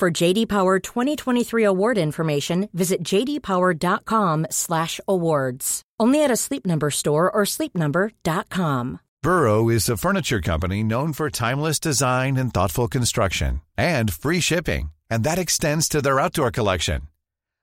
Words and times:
For 0.00 0.10
JD 0.10 0.48
Power 0.48 0.78
2023 0.78 1.62
award 1.62 1.98
information, 1.98 2.70
visit 2.72 3.04
jdpower.com/awards. 3.04 5.82
Only 6.00 6.24
at 6.24 6.30
a 6.30 6.36
Sleep 6.36 6.64
Number 6.64 6.90
store 6.90 7.30
or 7.30 7.42
sleepnumber.com. 7.44 9.00
Burrow 9.22 9.68
is 9.68 9.90
a 9.90 9.98
furniture 9.98 10.40
company 10.40 10.82
known 10.82 11.12
for 11.12 11.28
timeless 11.28 11.78
design 11.78 12.38
and 12.38 12.54
thoughtful 12.54 12.88
construction 12.88 13.60
and 13.76 14.10
free 14.10 14.40
shipping, 14.40 14.90
and 15.10 15.22
that 15.24 15.38
extends 15.38 15.86
to 15.90 16.00
their 16.00 16.18
outdoor 16.18 16.50
collection. 16.50 17.02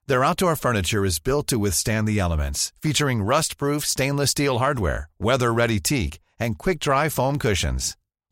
Their 0.06 0.23
outdoor 0.23 0.56
furniture 0.56 1.04
is 1.04 1.17
built 1.17 1.48
to 1.48 1.58
withstand 1.58 2.08
the 2.08 2.20
elements, 2.20 2.72
featuring 2.84 3.23
rust-proof 3.23 3.84
stainless 3.84 4.30
steel 4.30 4.59
hardware, 4.59 5.09
weather-ready 5.20 5.80
teak, 5.80 6.20
and 6.40 6.59
quick-dry 6.59 7.09
foam 7.09 7.40
cushions. 7.40 7.98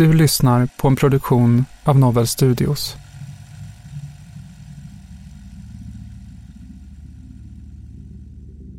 Du 0.00 0.12
lyssnar 0.12 0.68
på 0.76 0.88
en 0.88 0.96
produktion 0.96 1.64
av 1.84 1.98
Novel 1.98 2.26
Studios. 2.26 2.96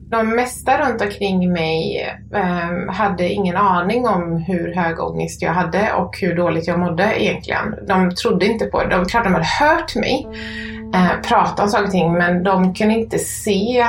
De 0.09 0.35
mesta 0.35 0.77
runt 0.77 1.01
omkring 1.01 1.53
mig 1.53 2.01
eh, 2.33 2.93
hade 2.93 3.29
ingen 3.29 3.57
aning 3.57 4.07
om 4.07 4.37
hur 4.37 4.73
hög 4.73 4.99
ångest 4.99 5.41
jag 5.41 5.53
hade 5.53 5.93
och 5.93 6.17
hur 6.17 6.35
dåligt 6.35 6.67
jag 6.67 6.79
mådde 6.79 7.23
egentligen. 7.23 7.75
De 7.87 8.15
trodde 8.15 8.45
inte 8.45 8.65
på 8.65 8.83
det. 8.83 8.89
De, 8.89 9.05
klart 9.05 9.23
de 9.23 9.33
hade 9.33 9.45
hört 9.45 9.95
mig 9.95 10.27
eh, 10.93 11.21
prata 11.29 11.63
om 11.63 11.69
saker 11.69 11.85
och 11.85 11.91
ting 11.91 12.13
men 12.13 12.43
de 12.43 12.73
kunde 12.73 12.93
inte 12.93 13.19
se 13.19 13.85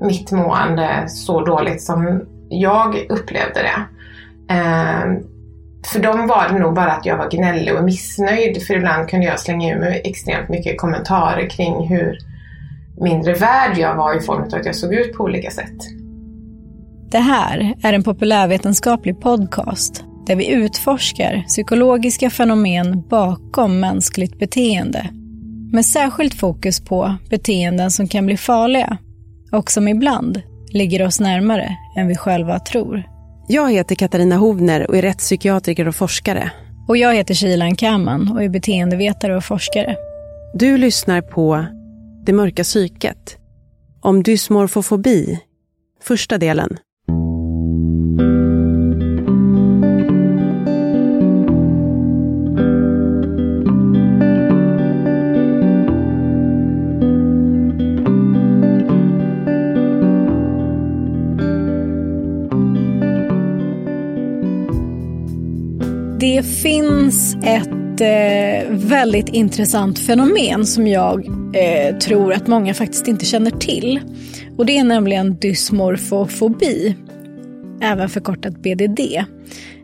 mitt 0.00 0.32
mående 0.32 1.04
så 1.08 1.44
dåligt 1.44 1.82
som 1.82 2.24
jag 2.48 3.06
upplevde 3.08 3.62
det. 3.62 3.86
Eh, 4.54 5.37
för 5.86 6.00
dem 6.00 6.26
var 6.26 6.48
det 6.48 6.58
nog 6.58 6.74
bara 6.74 6.92
att 6.92 7.06
jag 7.06 7.16
var 7.16 7.30
gnällig 7.30 7.74
och 7.74 7.84
missnöjd 7.84 8.62
för 8.66 8.74
ibland 8.74 9.08
kunde 9.08 9.26
jag 9.26 9.40
slänga 9.40 9.74
ur 9.74 9.80
mig 9.80 10.02
extremt 10.04 10.48
mycket 10.48 10.78
kommentarer 10.78 11.50
kring 11.50 11.88
hur 11.88 12.18
mindre 13.00 13.34
värd 13.34 13.78
jag 13.78 13.96
var 13.96 14.16
i 14.16 14.20
form 14.20 14.42
av 14.42 14.54
att 14.54 14.66
jag 14.66 14.74
såg 14.74 14.94
ut 14.94 15.12
på 15.12 15.24
olika 15.24 15.50
sätt. 15.50 15.76
Det 17.10 17.18
här 17.18 17.74
är 17.82 17.92
en 17.92 18.02
populärvetenskaplig 18.02 19.20
podcast 19.20 20.04
där 20.26 20.36
vi 20.36 20.50
utforskar 20.50 21.44
psykologiska 21.46 22.30
fenomen 22.30 23.02
bakom 23.08 23.80
mänskligt 23.80 24.38
beteende. 24.38 25.10
Med 25.72 25.86
särskilt 25.86 26.34
fokus 26.34 26.80
på 26.80 27.16
beteenden 27.30 27.90
som 27.90 28.08
kan 28.08 28.26
bli 28.26 28.36
farliga 28.36 28.98
och 29.52 29.70
som 29.70 29.88
ibland 29.88 30.42
ligger 30.72 31.06
oss 31.06 31.20
närmare 31.20 31.76
än 31.96 32.08
vi 32.08 32.16
själva 32.16 32.58
tror. 32.58 33.17
Jag 33.50 33.72
heter 33.72 33.94
Katarina 33.94 34.36
Hovner 34.36 34.90
och 34.90 34.96
är 34.96 35.02
rättspsykiatriker 35.02 35.88
och 35.88 35.94
forskare. 35.94 36.52
Och 36.88 36.96
jag 36.96 37.14
heter 37.14 37.34
Shilan 37.34 37.76
Kaman 37.76 38.32
och 38.32 38.42
är 38.42 38.48
beteendevetare 38.48 39.36
och 39.36 39.44
forskare. 39.44 39.96
Du 40.54 40.78
lyssnar 40.78 41.20
på 41.20 41.66
Det 42.26 42.32
mörka 42.32 42.62
psyket. 42.62 43.36
Om 44.00 44.22
dysmorfofobi. 44.22 45.40
Första 46.02 46.38
delen. 46.38 46.76
Det 66.38 66.44
finns 66.44 67.36
ett 67.44 68.00
eh, 68.00 68.70
väldigt 68.70 69.28
intressant 69.28 69.98
fenomen 69.98 70.66
som 70.66 70.86
jag 70.86 71.26
eh, 71.54 71.98
tror 71.98 72.32
att 72.32 72.46
många 72.46 72.74
faktiskt 72.74 73.08
inte 73.08 73.24
känner 73.24 73.50
till. 73.50 74.00
Och 74.58 74.66
det 74.66 74.78
är 74.78 74.84
nämligen 74.84 75.38
dysmorfofobi, 75.38 76.96
även 77.82 78.08
förkortat 78.08 78.62
BDD. 78.62 79.00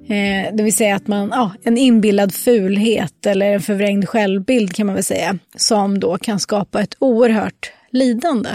Eh, 0.09 0.55
det 0.57 0.63
vill 0.63 0.77
säga 0.77 0.97
att 0.97 1.07
man, 1.07 1.29
ja, 1.33 1.53
en 1.65 1.79
inbillad 1.79 2.35
fulhet 2.35 3.27
eller 3.27 3.53
en 3.53 3.63
förvrängd 3.63 4.09
självbild 4.09 4.75
kan 4.75 4.87
man 4.87 4.95
väl 4.95 5.05
säga, 5.05 5.39
som 5.57 6.01
då 6.01 6.19
kan 6.19 6.41
skapa 6.41 6.81
ett 6.83 6.97
oerhört 6.99 7.73
lidande. 7.91 8.51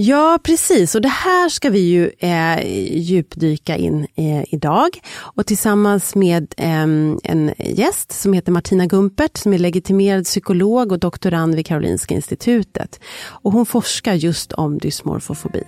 Ja, 0.00 0.38
precis. 0.42 0.94
Och 0.94 1.00
det 1.00 1.08
här 1.08 1.48
ska 1.48 1.70
vi 1.70 1.80
ju 1.80 2.10
eh, 2.18 2.66
djupdyka 2.98 3.76
in 3.76 4.06
eh, 4.14 4.54
idag. 4.54 4.88
Och 5.18 5.46
tillsammans 5.46 6.14
med 6.14 6.54
eh, 6.56 6.82
en 7.22 7.54
gäst 7.58 8.12
som 8.12 8.32
heter 8.32 8.52
Martina 8.52 8.86
Gumpert 8.86 9.36
som 9.36 9.52
är 9.52 9.58
legitimerad 9.58 10.24
psykolog 10.24 10.92
och 10.92 10.98
doktorand 10.98 11.54
vid 11.54 11.66
Karolinska 11.66 12.14
institutet. 12.14 13.00
Och 13.26 13.52
hon 13.52 13.66
forskar 13.66 14.14
just 14.14 14.52
om 14.52 14.78
dysmorfofobi. 14.78 15.64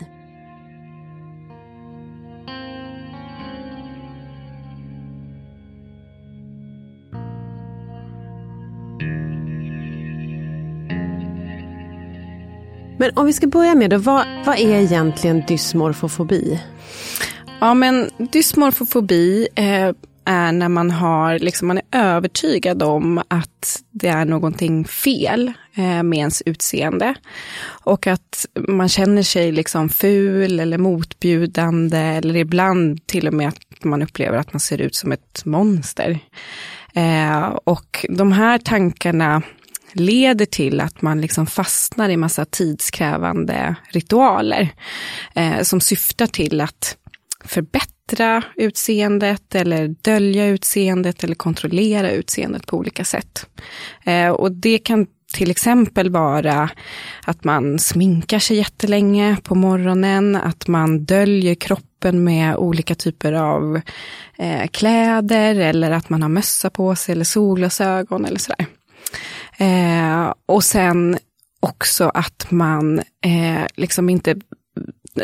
Men 13.01 13.11
om 13.15 13.27
vi 13.27 13.33
ska 13.33 13.47
börja 13.47 13.75
med 13.75 13.91
det, 13.91 13.99
vad, 13.99 14.27
vad 14.47 14.59
är 14.59 14.81
egentligen 14.81 15.43
dysmorfofobi? 15.49 16.61
Ja, 17.61 17.75
men 17.75 18.11
dysmorfofobi 18.19 19.49
eh, 19.55 19.91
är 20.25 20.53
när 20.53 20.69
man, 20.69 20.91
har, 20.91 21.39
liksom, 21.39 21.69
man 21.69 21.79
är 21.79 21.85
övertygad 21.93 22.83
om 22.83 23.23
att 23.29 23.83
det 23.91 24.09
är 24.09 24.25
någonting 24.25 24.85
fel 24.85 25.53
eh, 25.75 26.03
med 26.03 26.19
ens 26.19 26.43
utseende. 26.47 27.15
Och 27.85 28.07
att 28.07 28.47
man 28.55 28.89
känner 28.89 29.23
sig 29.23 29.53
liksom 29.53 29.89
ful 29.89 30.61
eller 30.61 30.79
motbjudande 30.79 31.99
eller 31.99 32.37
ibland 32.37 33.07
till 33.07 33.29
och 33.29 33.35
med 33.35 33.49
att 33.49 33.85
man 33.85 34.03
upplever 34.03 34.39
att 34.39 34.53
man 34.53 34.61
ser 34.61 34.81
ut 34.81 34.95
som 34.95 35.13
ett 35.13 35.45
monster. 35.45 36.19
Eh, 36.95 37.45
och 37.65 38.07
de 38.09 38.33
här 38.33 38.59
tankarna 38.59 39.43
leder 39.93 40.47
till 40.47 40.81
att 40.81 41.03
man 41.03 41.21
liksom 41.21 41.47
fastnar 41.47 42.09
i 42.09 42.17
massa 42.17 42.45
tidskrävande 42.45 43.75
ritualer 43.91 44.69
eh, 45.35 45.63
som 45.63 45.81
syftar 45.81 46.27
till 46.27 46.61
att 46.61 46.97
förbättra 47.45 48.43
utseendet 48.57 49.55
eller 49.55 49.89
dölja 50.03 50.47
utseendet 50.47 51.25
eller 51.25 51.35
kontrollera 51.35 52.11
utseendet 52.11 52.67
på 52.67 52.77
olika 52.77 53.05
sätt. 53.05 53.47
Eh, 54.05 54.29
och 54.29 54.53
det 54.53 54.79
kan 54.79 55.07
till 55.33 55.51
exempel 55.51 56.11
vara 56.11 56.71
att 57.25 57.45
man 57.45 57.79
sminkar 57.79 58.39
sig 58.39 58.57
jättelänge 58.57 59.37
på 59.43 59.55
morgonen, 59.55 60.37
att 60.37 60.69
man 60.69 61.05
döljer 61.05 61.55
kroppen 61.55 62.25
med 62.25 62.57
olika 62.57 62.95
typer 62.95 63.33
av 63.33 63.81
eh, 64.39 64.67
kläder 64.67 65.55
eller 65.55 65.91
att 65.91 66.09
man 66.11 66.23
har 66.23 66.29
mössa 66.29 66.71
på 66.71 66.97
sig 66.97 67.13
eller 67.13 67.25
solglasögon 67.25 68.25
eller 68.25 68.39
sådär. 68.39 68.67
Eh, 69.61 70.35
och 70.47 70.65
sen 70.65 71.19
också 71.61 72.11
att 72.15 72.51
man 72.51 72.99
eh, 73.25 73.67
liksom 73.77 74.11
inte 74.11 74.37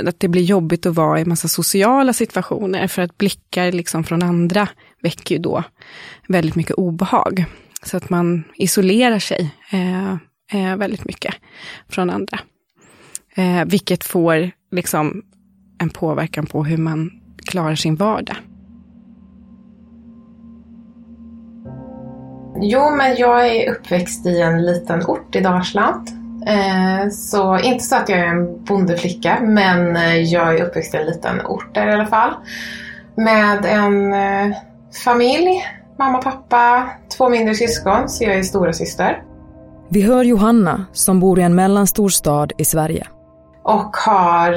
att 0.06 0.20
det 0.20 0.28
blir 0.28 0.42
jobbigt 0.42 0.86
att 0.86 0.94
vara 0.94 1.20
i 1.20 1.24
massa 1.24 1.48
sociala 1.48 2.12
situationer 2.12 2.86
för 2.86 3.02
att 3.02 3.18
blickar 3.18 3.72
liksom 3.72 4.04
från 4.04 4.22
andra 4.22 4.68
väcker 5.02 5.34
ju 5.34 5.40
då 5.42 5.62
väldigt 6.28 6.54
mycket 6.54 6.74
obehag. 6.74 7.44
Så 7.82 7.96
att 7.96 8.10
man 8.10 8.44
isolerar 8.54 9.18
sig 9.18 9.54
eh, 9.70 10.12
eh, 10.52 10.76
väldigt 10.76 11.04
mycket 11.04 11.34
från 11.88 12.10
andra. 12.10 12.38
Eh, 13.34 13.64
vilket 13.64 14.04
får 14.04 14.50
liksom 14.72 15.22
en 15.78 15.90
påverkan 15.90 16.46
på 16.46 16.64
hur 16.64 16.76
man 16.76 17.10
klarar 17.46 17.74
sin 17.74 17.96
vardag. 17.96 18.36
Jo, 22.60 22.90
men 22.90 23.16
jag 23.16 23.48
är 23.48 23.70
uppväxt 23.70 24.26
i 24.26 24.40
en 24.40 24.66
liten 24.66 25.06
ort 25.06 25.36
i 25.36 25.40
Dalsland. 25.40 26.08
Eh, 26.46 27.08
så 27.10 27.58
inte 27.58 27.84
så 27.84 27.96
att 27.96 28.08
jag 28.08 28.18
är 28.18 28.26
en 28.26 28.64
bondeflicka, 28.64 29.38
men 29.42 29.96
eh, 29.96 30.16
jag 30.16 30.54
är 30.54 30.64
uppväxt 30.64 30.94
i 30.94 30.96
en 30.96 31.06
liten 31.06 31.46
ort 31.46 31.74
där 31.74 31.88
i 31.88 31.92
alla 31.92 32.06
fall. 32.06 32.34
Med 33.16 33.64
en 33.64 34.14
eh, 34.14 34.56
familj, 35.04 35.64
mamma, 35.98 36.18
pappa, 36.18 36.90
två 37.16 37.28
mindre 37.28 37.54
syskon, 37.54 38.08
så 38.08 38.24
jag 38.24 38.34
är 38.34 38.42
stora 38.42 38.72
syster. 38.72 39.22
Vi 39.88 40.02
hör 40.02 40.24
Johanna 40.24 40.86
som 40.92 41.20
bor 41.20 41.38
i 41.38 41.42
en 41.42 41.54
mellanstor 41.54 42.08
stad 42.08 42.52
i 42.58 42.64
Sverige. 42.64 43.06
Och 43.62 43.96
har 43.96 44.52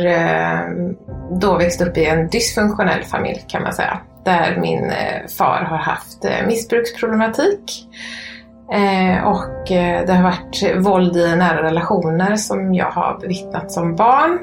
då 1.40 1.58
växt 1.58 1.82
upp 1.82 1.98
i 1.98 2.06
en 2.06 2.28
dysfunktionell 2.28 3.04
familj 3.04 3.46
kan 3.48 3.64
man 3.64 3.74
säga 3.74 4.00
där 4.30 4.58
min 4.58 4.90
eh, 4.90 5.28
far 5.38 5.64
har 5.70 5.78
haft 5.78 6.26
eh, 6.26 6.48
missbruksproblematik. 6.48 7.88
Eh, 8.72 9.28
och 9.28 9.68
det 10.08 10.14
har 10.14 10.24
varit 10.24 10.86
våld 10.86 11.18
i 11.18 11.36
nära 11.36 11.64
relationer 11.64 12.36
som 12.36 12.74
jag 12.74 12.92
har 12.92 13.18
bevittnat 13.22 13.72
som 13.72 13.96
barn. 13.96 14.40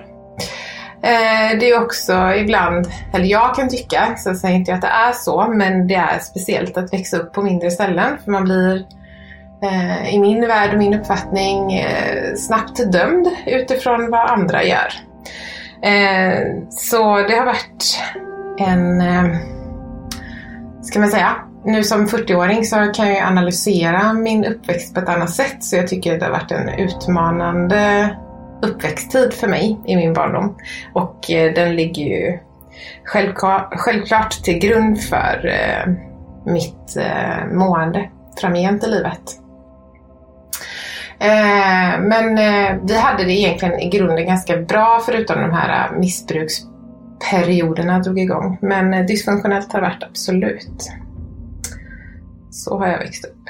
Det 1.61 1.71
är 1.71 1.83
också 1.83 2.35
ibland, 2.35 2.87
eller 3.15 3.25
jag 3.25 3.55
kan 3.55 3.69
tycka, 3.69 4.15
så 4.17 4.35
säger 4.35 4.57
inte 4.57 4.75
att 4.75 4.83
det 4.83 4.89
är 4.89 5.13
så, 5.13 5.49
men 5.49 5.87
det 5.87 5.95
är 5.95 6.19
speciellt 6.19 6.77
att 6.77 6.93
växa 6.93 7.17
upp 7.17 7.33
på 7.33 7.43
mindre 7.43 7.71
ställen 7.71 8.19
för 8.25 8.31
man 8.31 8.45
blir 8.45 8.87
i 10.11 10.19
min 10.19 10.47
värld 10.47 10.73
och 10.73 10.79
min 10.79 10.95
uppfattning 10.95 11.85
snabbt 12.37 12.93
dömd 12.93 13.29
utifrån 13.47 14.11
vad 14.11 14.31
andra 14.31 14.65
gör. 14.65 14.93
Så 16.71 17.17
det 17.17 17.35
har 17.35 17.47
varit 17.47 18.01
en 18.59 19.03
ska 20.87 21.01
man 21.01 21.09
säga, 21.09 21.37
nu 21.65 21.85
som 21.85 22.07
40-åring 22.07 22.65
så 22.65 22.77
kan 22.77 23.09
jag 23.09 23.23
analysera 23.23 24.13
min 24.13 24.45
uppväxt 24.45 24.95
på 24.95 25.01
ett 25.01 25.09
annat 25.09 25.31
sätt 25.31 25.65
så 25.65 25.77
jag 25.77 25.89
tycker 25.89 26.19
det 26.19 26.25
har 26.25 26.33
varit 26.33 26.51
en 26.51 26.69
utmanande 26.69 28.11
uppväxttid 28.63 29.33
för 29.33 29.49
mig 29.49 29.79
i 29.87 29.97
min 29.97 30.13
barndom. 30.13 30.57
Och 30.93 31.31
eh, 31.31 31.55
den 31.55 31.77
ligger 31.77 32.03
ju 32.03 32.39
självklart, 33.05 34.43
till 34.45 34.59
grund 34.59 35.03
för 35.03 35.47
eh, 35.47 35.93
mitt 36.53 36.97
eh, 36.97 37.47
mående 37.53 38.11
framgent 38.41 38.85
i 38.85 38.87
livet. 38.87 39.23
Men 41.99 42.37
vi 42.87 42.97
hade 42.97 43.25
det 43.25 43.33
egentligen 43.33 43.81
i 43.81 43.89
grunden 43.89 44.27
ganska 44.27 44.57
bra 44.57 45.03
förutom 45.07 45.41
de 45.41 45.53
här 45.53 45.93
missbruks 45.93 46.66
perioderna 47.31 47.99
drog 47.99 48.19
igång. 48.19 48.59
Men 48.63 48.95
eh, 48.95 49.07
dysfunktionellt 49.07 49.73
har 49.73 49.81
det 49.81 49.87
varit 49.87 50.03
absolut. 50.03 50.91
Så 52.51 52.79
har 52.79 52.87
jag 52.87 52.99
växt 52.99 53.25
upp. 53.25 53.49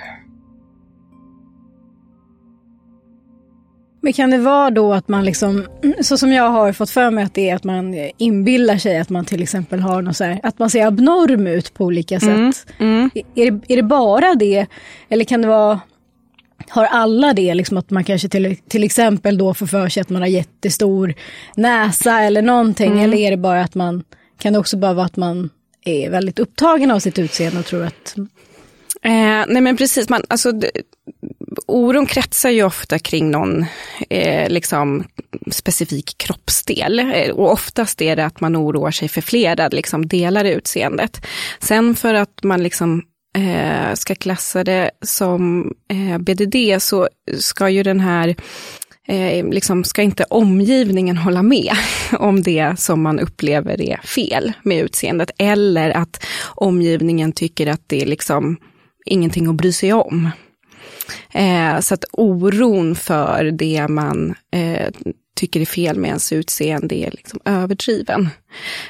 Men 4.06 4.12
kan 4.12 4.30
det 4.30 4.38
vara 4.38 4.70
då 4.70 4.92
att 4.92 5.08
man 5.08 5.24
liksom, 5.24 5.66
så 6.00 6.18
som 6.18 6.32
jag 6.32 6.50
har 6.50 6.72
fått 6.72 6.90
för 6.90 7.10
mig 7.10 7.24
att 7.24 7.34
det 7.34 7.50
är 7.50 7.54
att 7.54 7.64
man 7.64 7.94
inbillar 8.18 8.76
sig 8.76 8.98
att 8.98 9.10
man 9.10 9.24
till 9.24 9.42
exempel 9.42 9.80
har 9.80 10.02
något 10.02 10.16
så 10.16 10.24
här, 10.24 10.40
att 10.42 10.58
man 10.58 10.70
ser 10.70 10.86
abnorm 10.86 11.46
ut 11.46 11.74
på 11.74 11.84
olika 11.84 12.16
mm, 12.16 12.52
sätt. 12.52 12.66
Mm, 12.78 12.94
mm. 12.94 13.10
Är, 13.34 13.50
det, 13.50 13.72
är 13.72 13.76
det 13.76 13.82
bara 13.82 14.34
det? 14.34 14.66
Eller 15.08 15.24
kan 15.24 15.42
det 15.42 15.48
vara 15.48 15.80
har 16.68 16.84
alla 16.84 17.32
det, 17.32 17.54
liksom 17.54 17.76
att 17.76 17.90
man 17.90 18.04
kanske 18.04 18.28
till, 18.28 18.56
till 18.68 18.84
exempel 18.84 19.38
då 19.38 19.54
får 19.54 19.66
för 19.66 19.88
sig 19.88 20.00
att 20.00 20.10
man 20.10 20.22
har 20.22 20.28
jättestor 20.28 21.14
näsa 21.56 22.20
eller 22.20 22.42
någonting, 22.42 22.92
mm. 22.92 23.04
eller 23.04 23.16
är 23.16 23.30
det 23.30 23.36
bara 23.36 23.60
att 23.60 23.74
man, 23.74 24.04
kan 24.38 24.52
det 24.52 24.58
också 24.58 24.76
bara 24.76 24.92
vara 24.92 25.06
att 25.06 25.16
man 25.16 25.50
är 25.84 26.10
väldigt 26.10 26.38
upptagen 26.38 26.90
av 26.90 26.98
sitt 26.98 27.18
utseende 27.18 27.60
och 27.60 27.66
tror 27.66 27.84
att... 27.84 28.16
Eh, 29.02 29.44
nej 29.48 29.60
men 29.60 29.76
precis, 29.76 30.08
man, 30.08 30.22
alltså, 30.28 30.52
oron 31.66 32.06
kretsar 32.06 32.50
ju 32.50 32.62
ofta 32.62 32.98
kring 32.98 33.30
någon 33.30 33.66
eh, 34.10 34.48
liksom, 34.48 35.04
specifik 35.50 36.18
kroppsdel. 36.18 36.98
Eh, 36.98 37.30
och 37.30 37.52
oftast 37.52 38.02
är 38.02 38.16
det 38.16 38.26
att 38.26 38.40
man 38.40 38.56
oroar 38.56 38.90
sig 38.90 39.08
för 39.08 39.20
flera 39.20 39.68
liksom, 39.68 40.08
delar 40.08 40.44
i 40.44 40.52
utseendet. 40.52 41.26
Sen 41.60 41.94
för 41.94 42.14
att 42.14 42.42
man 42.42 42.62
liksom 42.62 43.02
eh, 43.36 43.94
ska 43.94 44.14
klassa 44.14 44.64
det 44.64 44.90
som 45.02 45.72
eh, 45.90 46.18
BDD 46.18 46.82
så 46.82 47.08
ska 47.38 47.68
ju 47.68 47.82
den 47.82 48.00
här 48.00 48.36
Eh, 49.08 49.48
liksom 49.48 49.84
ska 49.84 50.02
inte 50.02 50.24
omgivningen 50.24 51.16
hålla 51.16 51.42
med 51.42 51.72
om 52.18 52.42
det 52.42 52.74
som 52.78 53.02
man 53.02 53.20
upplever 53.20 53.80
är 53.80 53.96
fel 53.96 54.52
med 54.62 54.84
utseendet. 54.84 55.30
Eller 55.38 55.90
att 55.90 56.24
omgivningen 56.54 57.32
tycker 57.32 57.66
att 57.66 57.82
det 57.86 58.02
är 58.02 58.06
liksom 58.06 58.56
ingenting 59.04 59.46
att 59.46 59.54
bry 59.54 59.72
sig 59.72 59.92
om. 59.92 60.30
Eh, 61.32 61.80
så 61.80 61.94
att 61.94 62.04
oron 62.12 62.94
för 62.94 63.44
det 63.44 63.88
man 63.88 64.34
eh, 64.52 64.90
tycker 65.36 65.60
är 65.60 65.64
fel 65.64 65.98
med 65.98 66.08
ens 66.08 66.32
utseende 66.32 66.94
är 66.94 67.10
liksom 67.10 67.40
överdriven. 67.44 68.28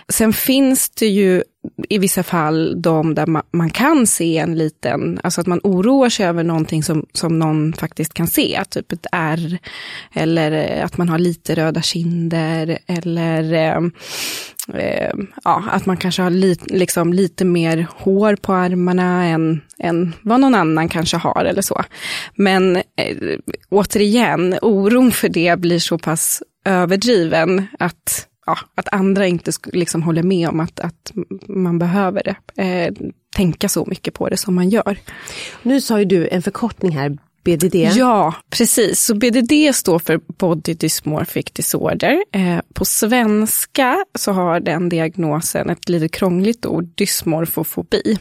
Sen 0.09 0.33
finns 0.33 0.91
det 0.91 1.07
ju 1.07 1.43
i 1.89 1.99
vissa 1.99 2.23
fall 2.23 2.83
de 2.83 3.15
där 3.15 3.27
man, 3.27 3.43
man, 3.51 3.71
kan 3.71 4.07
se 4.07 4.39
en 4.39 4.59
liten, 4.59 5.21
alltså 5.23 5.41
att 5.41 5.47
man 5.47 5.61
oroar 5.63 6.09
sig 6.09 6.27
över 6.27 6.45
någonting 6.45 6.83
som, 6.83 7.07
som 7.13 7.39
någon 7.39 7.73
faktiskt 7.73 8.15
kan 8.15 8.27
se, 8.27 8.65
typ 8.71 8.93
ett 8.93 9.07
ärr, 9.13 9.59
eller 10.13 10.53
eh, 10.53 10.85
att 10.85 10.99
man 10.99 11.09
har 11.09 11.19
lite 11.19 11.55
röda 11.55 11.83
kinder, 11.83 12.79
eller 12.87 13.53
eh, 13.53 13.83
eh, 14.75 15.13
ja, 15.45 15.65
att 15.71 15.87
man 15.87 15.97
kanske 15.97 16.23
har 16.23 16.31
li, 16.31 16.57
liksom 16.67 17.13
lite 17.13 17.45
mer 17.45 17.87
hår 17.97 18.37
på 18.37 18.53
armarna 18.53 19.25
än, 19.25 19.61
än 19.79 20.13
vad 20.23 20.41
någon 20.41 20.55
annan 20.55 20.89
kanske 20.89 21.17
har 21.17 21.45
eller 21.45 21.63
så. 21.63 21.83
Men 22.35 22.77
eh, 22.77 22.83
återigen, 23.69 24.59
oron 24.63 25.13
för 25.13 25.29
det 25.29 25.61
blir 25.61 25.79
så 25.79 25.99
pass 25.99 26.43
överdriven 26.65 27.67
att 27.79 28.29
ja, 28.47 28.59
att 28.75 28.89
andra 28.93 29.27
inte 29.27 29.53
liksom 29.73 30.03
håller 30.03 30.23
med 30.23 30.49
om 30.49 30.61
att, 30.61 30.81
att 30.81 31.13
man 31.49 31.79
behöver 31.79 32.23
det. 32.23 32.63
Eh, 32.63 32.95
tänka 33.37 33.69
så 33.69 33.85
mycket 33.87 34.15
på 34.15 34.29
det 34.29 34.37
som 34.37 34.55
man 34.55 34.69
gör. 34.69 34.99
Nu 35.63 35.81
sa 35.81 35.99
ju 35.99 36.05
du 36.05 36.29
en 36.29 36.43
förkortning 36.43 36.93
här, 36.93 37.19
BDD. 37.47 37.75
Ja, 37.75 38.35
precis. 38.51 39.01
Så 39.01 39.15
BDD 39.15 39.75
står 39.75 39.99
för 39.99 40.21
Body 40.39 40.75
Dysmorphic 40.75 41.45
Disorder. 41.53 42.25
Eh, 42.33 42.59
på 42.75 42.85
svenska 42.85 44.05
så 44.15 44.33
har 44.33 44.61
den 44.61 44.89
diagnosen 44.89 45.71
ett 45.71 45.89
lite 45.89 46.09
krångligt 46.09 46.67
ord, 46.67 46.85
dysmorfofobi. 46.95 48.19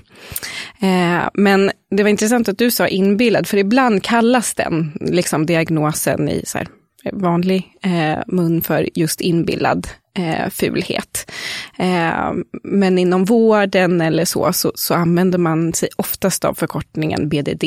Eh, 0.80 1.30
men 1.34 1.72
det 1.96 2.04
var 2.04 2.10
intressant 2.10 2.50
att 2.50 2.58
du 2.58 2.72
sa 2.72 2.88
inbillad, 2.88 3.48
för 3.48 3.58
ibland 3.58 4.04
kallas 4.04 4.54
den 4.54 4.92
liksom 5.02 5.46
diagnosen 5.46 6.30
i 6.30 6.44
så 6.46 6.58
här, 6.58 6.68
vanlig 7.14 7.68
eh, 7.82 8.20
mun 8.28 8.62
för 8.62 8.90
just 9.00 9.22
inbillad 9.22 9.88
eh, 10.16 10.50
fulhet. 10.50 11.32
Eh, 11.78 12.32
men 12.64 12.98
inom 12.98 13.26
vården 13.26 14.02
eller 14.02 14.26
så, 14.26 14.54
så, 14.54 14.72
så, 14.76 14.94
använder 14.94 15.38
man 15.38 15.74
sig 15.74 15.90
oftast 15.96 16.46
av 16.46 16.54
förkortningen 16.54 17.30
BDD. 17.30 17.64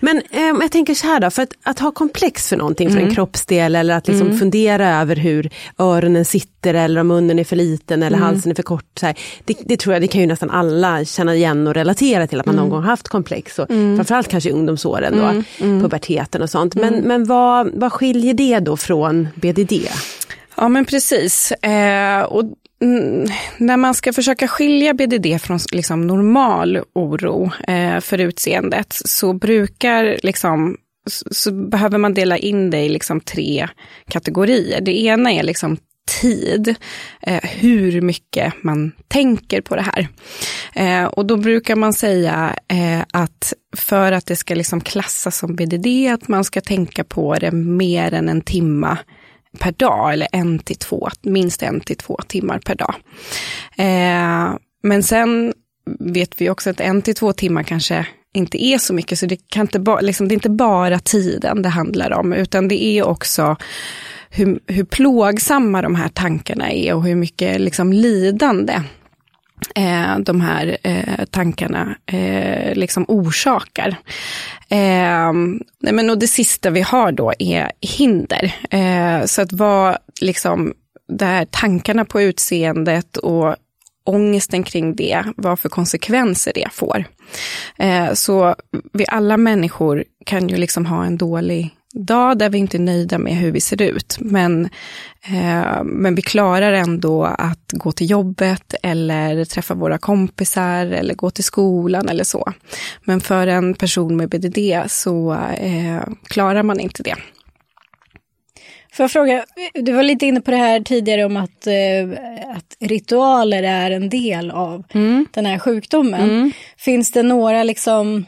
Men 0.00 0.22
eh, 0.30 0.42
jag 0.60 0.72
tänker 0.72 0.94
så 0.94 1.06
här 1.06 1.20
då, 1.20 1.30
för 1.30 1.42
att, 1.42 1.52
att 1.62 1.78
ha 1.78 1.90
komplex 1.90 2.48
för 2.48 2.56
någonting, 2.56 2.88
för 2.88 2.96
mm. 2.96 3.08
en 3.08 3.14
kroppsdel 3.14 3.76
eller 3.76 3.94
att 3.94 4.08
liksom 4.08 4.26
mm. 4.26 4.38
fundera 4.38 5.00
över 5.00 5.16
hur 5.16 5.50
öronen 5.78 6.24
sitter 6.24 6.74
eller 6.74 7.00
om 7.00 7.08
munnen 7.08 7.38
är 7.38 7.44
för 7.44 7.56
liten 7.56 8.02
eller 8.02 8.16
mm. 8.16 8.28
halsen 8.28 8.50
är 8.50 8.54
för 8.54 8.62
kort. 8.62 8.84
Så 9.00 9.06
det, 9.44 9.56
det, 9.64 9.76
tror 9.76 9.92
jag, 9.92 10.02
det 10.02 10.08
kan 10.08 10.20
ju 10.20 10.26
nästan 10.26 10.50
alla 10.50 11.04
känna 11.04 11.34
igen 11.34 11.66
och 11.66 11.74
relatera 11.74 12.26
till 12.26 12.40
att 12.40 12.46
man 12.46 12.54
någon 12.54 12.64
mm. 12.64 12.76
gång 12.76 12.82
haft 12.82 13.08
komplex. 13.08 13.58
Och 13.58 13.70
mm. 13.70 13.96
Framförallt 13.96 14.28
kanske 14.28 14.50
i 14.50 14.52
ungdomsåren, 14.52 15.16
då, 15.16 15.24
mm. 15.24 15.44
mm. 15.60 15.82
puberteten 15.82 16.42
och 16.42 16.50
sånt. 16.50 16.74
Men, 16.74 16.94
men 16.94 17.24
vad, 17.24 17.70
vad 17.74 17.92
skiljer 17.92 18.34
det 18.34 18.58
då 18.58 18.76
från 18.76 19.28
BDD? 19.34 19.72
Ja 20.56 20.68
men 20.68 20.84
precis. 20.84 21.52
Eh, 21.52 22.22
och 22.22 22.44
när 23.58 23.76
man 23.76 23.94
ska 23.94 24.12
försöka 24.12 24.48
skilja 24.48 24.94
BDD 24.94 25.42
från 25.42 25.58
liksom 25.72 26.06
normal 26.06 26.80
oro 26.92 27.50
eh, 27.68 28.00
för 28.00 28.18
utseendet 28.18 28.86
så 29.04 29.32
brukar 29.32 30.18
liksom 30.22 30.76
så 31.30 31.52
behöver 31.52 31.98
man 31.98 32.14
dela 32.14 32.38
in 32.38 32.70
det 32.70 32.80
i 32.80 32.88
liksom 32.88 33.20
tre 33.20 33.68
kategorier. 34.08 34.80
Det 34.80 35.02
ena 35.02 35.32
är 35.32 35.42
liksom 35.42 35.76
tid, 36.20 36.74
eh, 37.22 37.42
hur 37.42 38.00
mycket 38.00 38.54
man 38.62 38.92
tänker 39.08 39.60
på 39.60 39.76
det 39.76 39.82
här. 39.82 40.08
Eh, 40.74 41.04
och 41.04 41.26
då 41.26 41.36
brukar 41.36 41.76
man 41.76 41.92
säga 41.92 42.56
eh, 42.68 43.00
att 43.12 43.52
för 43.76 44.12
att 44.12 44.26
det 44.26 44.36
ska 44.36 44.54
liksom 44.54 44.80
klassas 44.80 45.38
som 45.38 45.56
BDD, 45.56 45.86
att 46.12 46.28
man 46.28 46.44
ska 46.44 46.60
tänka 46.60 47.04
på 47.04 47.34
det 47.34 47.52
mer 47.52 48.14
än 48.14 48.28
en 48.28 48.40
timma 48.40 48.98
per 49.56 49.72
dag, 49.72 50.12
eller 50.12 50.28
en 50.32 50.58
till 50.58 50.76
två, 50.76 51.08
minst 51.22 51.62
en 51.62 51.80
till 51.80 51.96
två 51.96 52.18
timmar 52.26 52.58
per 52.58 52.74
dag. 52.74 52.94
Eh, 53.76 54.54
men 54.82 55.02
sen 55.02 55.54
vet 55.98 56.40
vi 56.40 56.50
också 56.50 56.70
att 56.70 56.80
en 56.80 57.02
till 57.02 57.14
två 57.14 57.32
timmar 57.32 57.62
kanske 57.62 58.06
inte 58.34 58.64
är 58.64 58.78
så 58.78 58.94
mycket, 58.94 59.18
så 59.18 59.26
det, 59.26 59.48
kan 59.48 59.62
inte 59.62 59.78
ba, 59.78 60.00
liksom, 60.00 60.28
det 60.28 60.32
är 60.32 60.36
inte 60.36 60.50
bara 60.50 60.98
tiden 60.98 61.62
det 61.62 61.68
handlar 61.68 62.12
om, 62.12 62.32
utan 62.32 62.68
det 62.68 62.84
är 62.84 63.06
också 63.06 63.56
hur, 64.30 64.60
hur 64.66 64.84
plågsamma 64.84 65.82
de 65.82 65.94
här 65.94 66.08
tankarna 66.08 66.70
är 66.70 66.94
och 66.94 67.04
hur 67.04 67.14
mycket 67.14 67.60
liksom, 67.60 67.92
lidande 67.92 68.82
eh, 69.74 70.18
de 70.18 70.40
här 70.40 70.76
eh, 70.82 71.24
tankarna 71.30 71.96
eh, 72.06 72.74
liksom 72.74 73.04
orsakar. 73.08 73.96
Eh, 74.68 75.32
nej 75.80 75.92
men 75.92 76.10
och 76.10 76.18
det 76.18 76.26
sista 76.26 76.70
vi 76.70 76.80
har 76.80 77.12
då 77.12 77.32
är 77.38 77.72
hinder. 77.80 78.54
Eh, 78.70 79.24
så 79.24 79.42
att 79.42 79.52
vad 79.52 79.98
liksom, 80.20 80.74
där 81.08 81.44
tankarna 81.44 82.04
på 82.04 82.22
utseendet 82.22 83.16
och 83.16 83.56
ångesten 84.04 84.62
kring 84.62 84.96
det, 84.96 85.24
vad 85.36 85.60
för 85.60 85.68
konsekvenser 85.68 86.52
det 86.54 86.68
får. 86.72 87.04
Eh, 87.78 88.12
så 88.12 88.54
vi 88.92 89.04
alla 89.08 89.36
människor 89.36 90.04
kan 90.26 90.48
ju 90.48 90.56
liksom 90.56 90.86
ha 90.86 91.04
en 91.04 91.16
dålig 91.16 91.75
dag 91.96 92.38
där 92.38 92.50
vi 92.50 92.58
inte 92.58 92.76
är 92.76 92.80
nöjda 92.80 93.18
med 93.18 93.36
hur 93.36 93.50
vi 93.50 93.60
ser 93.60 93.82
ut. 93.82 94.16
Men, 94.20 94.64
eh, 95.24 95.84
men 95.84 96.14
vi 96.14 96.22
klarar 96.22 96.72
ändå 96.72 97.24
att 97.24 97.72
gå 97.72 97.92
till 97.92 98.10
jobbet 98.10 98.74
eller 98.82 99.44
träffa 99.44 99.74
våra 99.74 99.98
kompisar 99.98 100.86
eller 100.86 101.14
gå 101.14 101.30
till 101.30 101.44
skolan 101.44 102.08
eller 102.08 102.24
så. 102.24 102.52
Men 103.04 103.20
för 103.20 103.46
en 103.46 103.74
person 103.74 104.16
med 104.16 104.28
BDD 104.28 104.58
så 104.86 105.32
eh, 105.58 106.02
klarar 106.28 106.62
man 106.62 106.80
inte 106.80 107.02
det. 107.02 107.16
Får 108.92 109.04
jag 109.04 109.10
fråga, 109.10 109.44
du 109.74 109.92
var 109.92 110.02
lite 110.02 110.26
inne 110.26 110.40
på 110.40 110.50
det 110.50 110.56
här 110.56 110.80
tidigare 110.80 111.24
om 111.24 111.36
att, 111.36 111.66
eh, 111.66 112.56
att 112.56 112.76
ritualer 112.80 113.62
är 113.62 113.90
en 113.90 114.08
del 114.08 114.50
av 114.50 114.84
mm. 114.94 115.26
den 115.30 115.46
här 115.46 115.58
sjukdomen. 115.58 116.30
Mm. 116.30 116.52
Finns 116.76 117.12
det 117.12 117.22
några 117.22 117.62
liksom, 117.62 118.26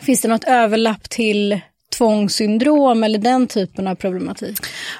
finns 0.00 0.22
det 0.22 0.28
något 0.28 0.44
överlapp 0.44 1.10
till 1.10 1.60
tvångssyndrom 1.92 3.04
eller 3.04 3.18
den 3.18 3.46
typen 3.46 3.86
av 3.86 3.94
problematik? 3.94 4.56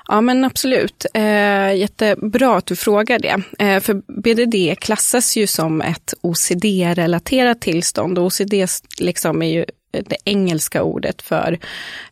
Ja 0.08 0.20
men 0.20 0.44
absolut. 0.44 1.06
Eh, 1.14 1.74
jättebra 1.74 2.56
att 2.56 2.66
du 2.66 2.76
frågar 2.76 3.18
det. 3.18 3.42
Eh, 3.58 3.80
för 3.80 3.94
BDD 4.22 4.80
klassas 4.80 5.36
ju 5.36 5.46
som 5.46 5.80
ett 5.80 6.14
OCD-relaterat 6.20 7.60
tillstånd 7.60 8.18
och 8.18 8.24
OCD 8.24 8.54
liksom 8.98 9.42
är 9.42 9.46
ju 9.46 9.64
det 9.92 10.16
engelska 10.24 10.82
ordet 10.82 11.22
för, 11.22 11.58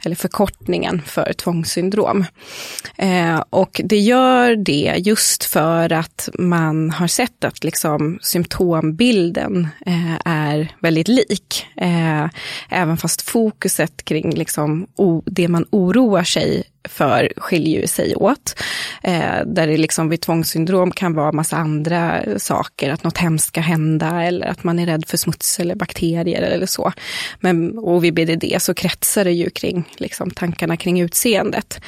eller 0.05 0.17
förkortningen 0.17 1.03
för 1.07 1.33
tvångssyndrom. 1.33 2.25
Eh, 2.97 3.45
och 3.51 3.81
det 3.85 3.99
gör 3.99 4.57
det 4.57 4.95
just 4.99 5.45
för 5.45 5.93
att 5.93 6.29
man 6.39 6.91
har 6.91 7.07
sett 7.07 7.45
att 7.45 7.65
liksom 7.65 8.19
symptombilden 8.23 9.69
eh, 9.87 10.15
är 10.25 10.73
väldigt 10.81 11.09
lik. 11.09 11.67
Eh, 11.77 12.27
även 12.69 12.97
fast 12.97 13.23
fokuset 13.23 14.05
kring 14.05 14.31
liksom 14.31 14.87
o, 14.97 15.23
det 15.27 15.49
man 15.49 15.67
oroar 15.71 16.25
sig 16.25 16.65
för 16.89 17.33
skiljer 17.37 17.87
sig 17.87 18.17
åt. 18.17 18.61
Eh, 19.03 19.45
där 19.47 19.67
det 19.67 19.77
liksom 19.77 20.09
vid 20.09 20.21
tvångssyndrom 20.21 20.91
kan 20.91 21.15
vara 21.15 21.33
massa 21.33 21.57
andra 21.57 22.23
saker, 22.39 22.91
att 22.91 23.05
något 23.05 23.19
hemskt 23.19 23.49
ska 23.49 23.61
hända 23.61 24.23
eller 24.23 24.47
att 24.47 24.65
man 24.65 24.79
är 24.79 24.87
rädd 24.87 25.05
för 25.07 25.17
smuts 25.17 25.61
eller 25.61 25.75
bakterier 25.75 26.43
eller 26.43 26.67
så. 26.67 26.93
Men, 27.41 27.79
och 27.79 28.05
vid 28.05 28.15
BDD 28.15 28.45
så 28.59 28.75
kretsar 28.75 29.25
det 29.25 29.33
ju 29.33 29.51
kring 29.51 29.85
liksom, 29.97 30.31
tankarna 30.31 30.77
kring 30.77 31.01
utseendet. 31.01 31.81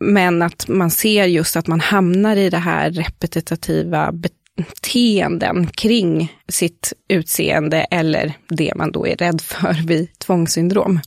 Men 0.00 0.42
att 0.42 0.68
man 0.68 0.90
ser 0.90 1.24
just 1.24 1.56
att 1.56 1.66
man 1.66 1.80
hamnar 1.80 2.36
i 2.36 2.50
det 2.50 2.58
här 2.58 2.90
repetitiva 2.90 4.12
beteenden 4.12 5.66
kring 5.66 6.32
sitt 6.48 6.92
utseende 7.08 7.80
eller 7.80 8.32
det 8.48 8.72
man 8.76 8.92
då 8.92 9.06
är 9.06 9.16
rädd 9.16 9.40
för 9.40 9.86
vid 9.86 10.18
tvångssyndrom. 10.18 11.00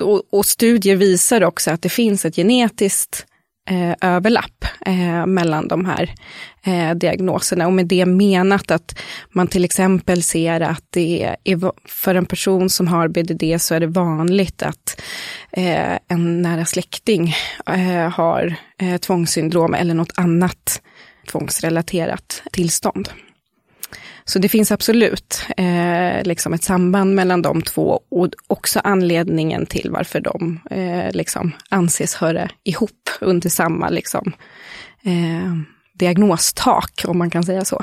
Och, 0.00 0.22
och 0.30 0.46
studier 0.46 0.96
visar 0.96 1.44
också 1.44 1.70
att 1.70 1.82
det 1.82 1.88
finns 1.88 2.24
ett 2.24 2.36
genetiskt 2.36 3.26
eh, 3.70 3.94
överlapp 4.00 4.64
eh, 4.86 5.26
mellan 5.26 5.68
de 5.68 5.84
här 5.84 6.14
eh, 6.62 6.94
diagnoserna. 6.94 7.66
Och 7.66 7.72
med 7.72 7.86
det 7.86 8.06
menat 8.06 8.70
att 8.70 8.98
man 9.30 9.48
till 9.48 9.64
exempel 9.64 10.22
ser 10.22 10.60
att 10.60 10.84
det 10.90 11.36
är, 11.44 11.88
för 11.88 12.14
en 12.14 12.26
person 12.26 12.70
som 12.70 12.88
har 12.88 13.08
BDD 13.08 13.60
så 13.62 13.74
är 13.74 13.80
det 13.80 13.86
vanligt 13.86 14.62
att 14.62 15.00
eh, 15.52 15.98
en 16.08 16.42
nära 16.42 16.64
släkting 16.64 17.34
eh, 17.66 18.10
har 18.10 18.54
eh, 18.78 18.96
tvångssyndrom 18.96 19.74
eller 19.74 19.94
något 19.94 20.12
annat 20.14 20.82
tvångsrelaterat 21.30 22.42
tillstånd. 22.52 23.08
Så 24.24 24.38
det 24.38 24.48
finns 24.48 24.72
absolut 24.72 25.46
eh, 25.56 26.22
liksom 26.22 26.54
ett 26.54 26.64
samband 26.64 27.14
mellan 27.14 27.42
de 27.42 27.62
två 27.62 28.00
och 28.10 28.28
också 28.46 28.80
anledningen 28.84 29.66
till 29.66 29.90
varför 29.90 30.20
de 30.20 30.60
eh, 30.70 31.12
liksom 31.12 31.52
anses 31.68 32.14
höra 32.14 32.48
ihop 32.64 33.10
under 33.20 33.48
samma 33.48 33.88
liksom, 33.88 34.32
eh, 35.02 35.56
diagnostak, 35.94 37.04
om 37.06 37.18
man 37.18 37.30
kan 37.30 37.44
säga 37.44 37.64
så. 37.64 37.82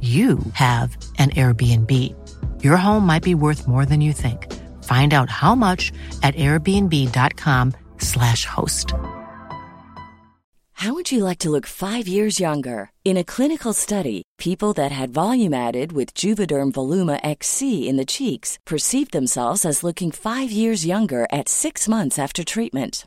you 0.00 0.38
have 0.52 0.94
an 1.18 1.30
Airbnb. 1.30 1.90
Your 2.62 2.76
home 2.76 3.06
might 3.06 3.22
be 3.22 3.34
worth 3.34 3.66
more 3.66 3.86
than 3.86 4.02
you 4.02 4.12
think. 4.12 4.52
Find 4.84 5.14
out 5.14 5.30
how 5.30 5.54
much 5.54 5.90
at 6.22 6.34
airbnb.com/slash 6.34 8.44
host. 8.44 8.92
How 10.80 10.92
would 10.92 11.10
you 11.10 11.24
like 11.24 11.38
to 11.38 11.48
look 11.48 11.66
five 11.66 12.06
years 12.06 12.38
younger? 12.38 12.90
In 13.02 13.16
a 13.16 13.24
clinical 13.24 13.72
study, 13.72 14.24
people 14.36 14.74
that 14.74 14.92
had 14.92 15.08
volume 15.08 15.54
added 15.54 15.92
with 15.92 16.12
Juvederm 16.12 16.72
Voluma 16.72 17.18
XC 17.22 17.88
in 17.88 17.96
the 17.96 18.04
cheeks 18.04 18.58
perceived 18.66 19.12
themselves 19.12 19.64
as 19.64 19.82
looking 19.82 20.10
five 20.10 20.50
years 20.50 20.84
younger 20.84 21.26
at 21.32 21.48
six 21.48 21.88
months 21.88 22.18
after 22.18 22.44
treatment. 22.44 23.06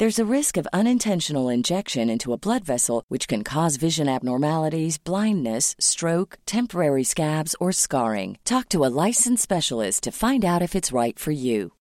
There's 0.00 0.20
a 0.20 0.34
risk 0.38 0.56
of 0.56 0.68
unintentional 0.72 1.48
injection 1.48 2.08
into 2.08 2.32
a 2.32 2.38
blood 2.38 2.64
vessel, 2.64 3.02
which 3.08 3.26
can 3.26 3.42
cause 3.42 3.74
vision 3.74 4.08
abnormalities, 4.08 4.96
blindness, 4.96 5.74
stroke, 5.80 6.38
temporary 6.46 7.02
scabs, 7.02 7.56
or 7.58 7.72
scarring. 7.72 8.38
Talk 8.44 8.68
to 8.68 8.84
a 8.84 8.94
licensed 9.06 9.42
specialist 9.42 10.04
to 10.04 10.12
find 10.12 10.44
out 10.44 10.62
if 10.62 10.76
it's 10.76 10.92
right 10.92 11.18
for 11.18 11.32
you. 11.32 11.72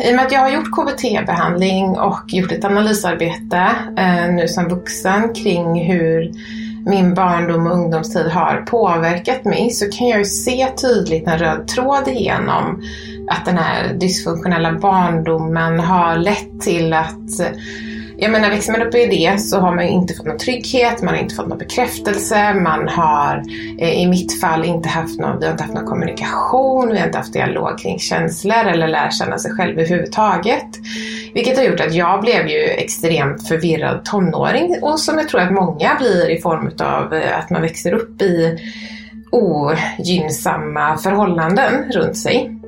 I 0.00 0.10
och 0.10 0.14
med 0.16 0.26
att 0.26 0.32
jag 0.32 0.40
har 0.40 0.50
gjort 0.50 0.70
KBT-behandling 0.70 1.98
och 1.98 2.32
gjort 2.32 2.52
ett 2.52 2.64
analysarbete 2.64 3.74
eh, 3.98 4.34
nu 4.34 4.48
som 4.48 4.68
vuxen 4.68 5.34
kring 5.34 5.84
hur 5.84 6.32
min 6.86 7.14
barndom 7.14 7.66
och 7.66 7.72
ungdomstid 7.72 8.26
har 8.26 8.56
påverkat 8.56 9.44
mig 9.44 9.70
så 9.70 9.90
kan 9.90 10.08
jag 10.08 10.18
ju 10.18 10.24
se 10.24 10.68
tydligt 10.68 11.28
en 11.28 11.38
röd 11.38 11.68
tråd 11.68 12.08
igenom 12.08 12.82
att 13.28 13.44
den 13.44 13.58
här 13.58 13.94
dysfunktionella 13.94 14.72
barndomen 14.72 15.80
har 15.80 16.16
lett 16.16 16.60
till 16.60 16.92
att 16.92 17.40
jag 18.22 18.32
menar, 18.32 18.50
växer 18.50 18.72
man 18.72 18.82
upp 18.82 18.94
i 18.94 19.06
det 19.06 19.40
så 19.40 19.60
har 19.60 19.74
man 19.74 19.86
ju 19.86 19.90
inte 19.90 20.14
fått 20.14 20.26
någon 20.26 20.38
trygghet, 20.38 21.02
man 21.02 21.14
har 21.14 21.22
inte 21.22 21.34
fått 21.34 21.48
någon 21.48 21.58
bekräftelse, 21.58 22.54
man 22.54 22.88
har 22.88 23.42
eh, 23.78 24.02
i 24.02 24.06
mitt 24.06 24.40
fall 24.40 24.64
inte 24.64 24.88
haft 24.88 25.20
någon, 25.20 25.38
vi 25.38 25.44
har 25.44 25.52
inte 25.52 25.62
haft 25.62 25.74
någon 25.74 25.86
kommunikation, 25.86 26.88
vi 26.92 26.98
har 26.98 27.06
inte 27.06 27.18
haft 27.18 27.32
dialog 27.32 27.78
kring 27.78 27.98
känslor 27.98 28.66
eller 28.66 28.88
lära 28.88 29.10
känna 29.10 29.38
sig 29.38 29.50
själv 29.52 29.78
överhuvudtaget. 29.78 30.66
Vilket 31.34 31.56
har 31.56 31.64
gjort 31.64 31.80
att 31.80 31.94
jag 31.94 32.20
blev 32.20 32.48
ju 32.48 32.64
extremt 32.64 33.48
förvirrad 33.48 34.04
tonåring 34.04 34.78
och 34.82 35.00
som 35.00 35.18
jag 35.18 35.28
tror 35.28 35.40
att 35.40 35.52
många 35.52 35.96
blir 35.98 36.30
i 36.30 36.40
form 36.40 36.70
av 36.78 37.14
eh, 37.14 37.38
att 37.38 37.50
man 37.50 37.62
växer 37.62 37.92
upp 37.92 38.22
i 38.22 38.58
ogynnsamma 39.32 40.98
förhållanden 40.98 41.92
runt 41.92 42.16
sig. 42.16 42.58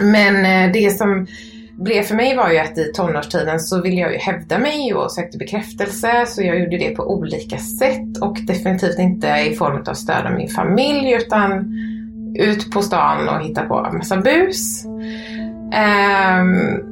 Men 0.00 0.44
eh, 0.44 0.72
det 0.72 0.90
som 0.90 1.26
blev 1.80 2.02
för 2.02 2.14
mig 2.14 2.36
var 2.36 2.50
ju 2.50 2.58
att 2.58 2.78
i 2.78 2.92
tonårstiden 2.92 3.60
så 3.60 3.82
ville 3.82 4.00
jag 4.00 4.12
ju 4.12 4.18
hävda 4.18 4.58
mig 4.58 4.94
och 4.94 5.12
sökte 5.12 5.38
bekräftelse 5.38 6.24
så 6.26 6.42
jag 6.42 6.60
gjorde 6.60 6.78
det 6.78 6.90
på 6.90 7.12
olika 7.12 7.58
sätt 7.58 8.22
och 8.22 8.36
definitivt 8.46 8.98
inte 8.98 9.26
i 9.26 9.54
form 9.54 9.84
av 9.86 9.94
stöd 9.94 10.26
av 10.26 10.32
min 10.32 10.48
familj 10.48 11.12
utan 11.12 11.76
ut 12.38 12.70
på 12.70 12.82
stan 12.82 13.28
och 13.28 13.44
hitta 13.44 13.62
på 13.62 13.86
en 13.90 13.98
massa 13.98 14.16
bus. 14.16 14.84
Um, 15.70 16.50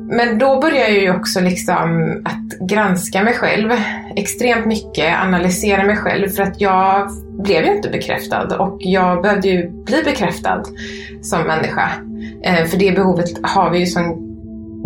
men 0.08 0.38
då 0.38 0.60
började 0.60 0.90
jag 0.90 1.02
ju 1.02 1.14
också 1.14 1.40
liksom 1.40 2.20
att 2.24 2.68
granska 2.68 3.22
mig 3.22 3.34
själv 3.34 3.72
extremt 4.16 4.66
mycket, 4.66 5.20
analysera 5.22 5.84
mig 5.84 5.96
själv 5.96 6.28
för 6.28 6.42
att 6.42 6.60
jag 6.60 7.10
blev 7.42 7.64
ju 7.64 7.76
inte 7.76 7.88
bekräftad 7.88 8.58
och 8.58 8.76
jag 8.80 9.22
behövde 9.22 9.48
ju 9.48 9.70
bli 9.70 10.02
bekräftad 10.02 10.62
som 11.22 11.42
människa. 11.42 11.90
Ehm, 12.42 12.68
för 12.68 12.76
det 12.76 12.92
behovet 12.92 13.30
har 13.42 13.70
vi 13.70 13.78
ju 13.78 13.86
som 13.86 14.27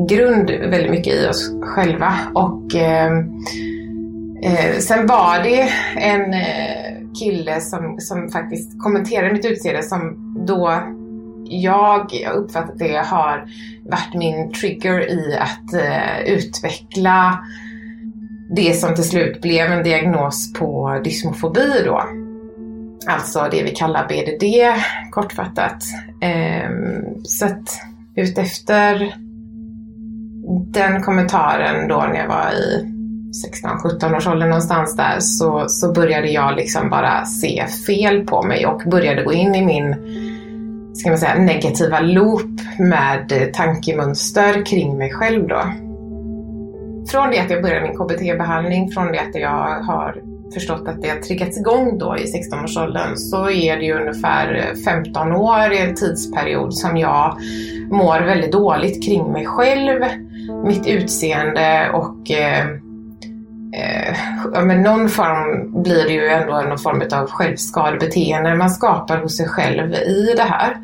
grund 0.08 0.50
väldigt 0.50 0.90
mycket 0.90 1.14
i 1.14 1.26
oss 1.26 1.50
själva. 1.62 2.14
Och 2.34 2.74
eh, 2.74 3.12
eh, 4.42 4.78
sen 4.78 5.06
var 5.06 5.42
det 5.42 5.68
en 5.96 6.34
eh, 6.34 6.92
kille 7.20 7.60
som, 7.60 7.96
som 7.98 8.28
faktiskt 8.28 8.82
kommenterade 8.82 9.32
mitt 9.32 9.44
utseende 9.44 9.82
som 9.82 10.16
då 10.46 10.82
jag, 11.44 12.06
jag 12.10 12.36
uppfattat 12.36 12.78
det, 12.78 12.96
har 12.96 13.44
varit 13.84 14.14
min 14.14 14.52
trigger 14.52 15.10
i 15.10 15.38
att 15.38 15.74
eh, 15.74 16.20
utveckla 16.26 17.44
det 18.50 18.72
som 18.72 18.94
till 18.94 19.08
slut 19.08 19.40
blev 19.40 19.72
en 19.72 19.84
diagnos 19.84 20.52
på 20.52 21.00
dysmofobi 21.04 21.82
då. 21.84 22.02
Alltså 23.06 23.48
det 23.50 23.62
vi 23.62 23.70
kallar 23.70 24.08
BDD 24.08 24.44
kortfattat. 25.10 25.84
Eh, 26.20 26.70
så 27.24 27.46
att 27.46 27.80
utefter 28.16 29.14
den 30.52 31.02
kommentaren 31.02 31.88
då 31.88 31.96
när 31.96 32.16
jag 32.16 32.28
var 32.28 32.52
i 32.52 32.88
16-17 34.00 34.16
års 34.16 34.26
ålder 34.26 34.46
någonstans 34.46 34.96
där 34.96 35.20
så, 35.20 35.64
så 35.68 35.92
började 35.92 36.28
jag 36.28 36.56
liksom 36.56 36.90
bara 36.90 37.24
se 37.24 37.66
fel 37.86 38.26
på 38.26 38.42
mig 38.42 38.66
och 38.66 38.82
började 38.90 39.22
gå 39.22 39.32
in 39.32 39.54
i 39.54 39.64
min 39.66 39.96
ska 40.94 41.08
man 41.10 41.18
säga, 41.18 41.34
negativa 41.34 42.00
loop 42.00 42.60
med 42.78 43.50
tankemönster 43.54 44.66
kring 44.66 44.98
mig 44.98 45.12
själv 45.12 45.48
då. 45.48 45.62
Från 47.10 47.30
det 47.30 47.38
att 47.38 47.50
jag 47.50 47.62
började 47.62 47.82
min 47.82 47.98
KBT-behandling, 47.98 48.90
från 48.90 49.12
det 49.12 49.20
att 49.20 49.34
jag 49.34 49.82
har 49.82 50.22
förstått 50.54 50.88
att 50.88 51.02
det 51.02 51.08
har 51.08 51.16
triggats 51.16 51.58
igång 51.58 51.98
då 51.98 52.16
i 52.16 52.24
16-årsåldern 52.24 53.16
så 53.16 53.50
är 53.50 53.76
det 53.76 53.84
ju 53.84 54.00
ungefär 54.00 54.74
15 54.84 55.32
år 55.32 55.72
i 55.72 55.78
en 55.78 55.94
tidsperiod 55.94 56.74
som 56.74 56.96
jag 56.96 57.38
mår 57.90 58.20
väldigt 58.20 58.52
dåligt 58.52 59.04
kring 59.04 59.32
mig 59.32 59.46
själv 59.46 60.02
mitt 60.64 60.86
utseende 60.86 61.90
och 61.92 62.30
eh, 62.30 62.66
eh, 63.74 64.16
ja, 64.54 64.60
men 64.60 64.82
någon 64.82 65.08
form 65.08 65.82
blir 65.82 66.04
det 66.04 66.12
ju 66.12 66.28
ändå 66.28 66.60
någon 66.60 66.78
form 66.78 67.02
av 67.12 67.30
självskadebeteende 67.30 68.54
man 68.54 68.70
skapar 68.70 69.16
hos 69.16 69.36
sig 69.36 69.48
själv 69.48 69.94
i 69.94 70.34
det 70.36 70.42
här. 70.42 70.76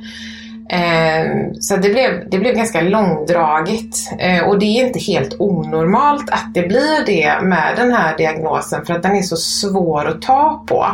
Eh, 0.70 1.30
så 1.60 1.76
det 1.76 1.88
blev, 1.88 2.30
det 2.30 2.38
blev 2.38 2.54
ganska 2.54 2.80
långdraget 2.80 3.94
eh, 4.18 4.48
och 4.48 4.58
det 4.58 4.66
är 4.66 4.86
inte 4.86 4.98
helt 4.98 5.36
onormalt 5.38 6.30
att 6.30 6.54
det 6.54 6.62
blir 6.62 7.06
det 7.06 7.42
med 7.42 7.76
den 7.76 7.92
här 7.92 8.16
diagnosen 8.16 8.84
för 8.84 8.94
att 8.94 9.02
den 9.02 9.16
är 9.16 9.22
så 9.22 9.36
svår 9.36 10.08
att 10.08 10.22
ta 10.22 10.64
på 10.68 10.86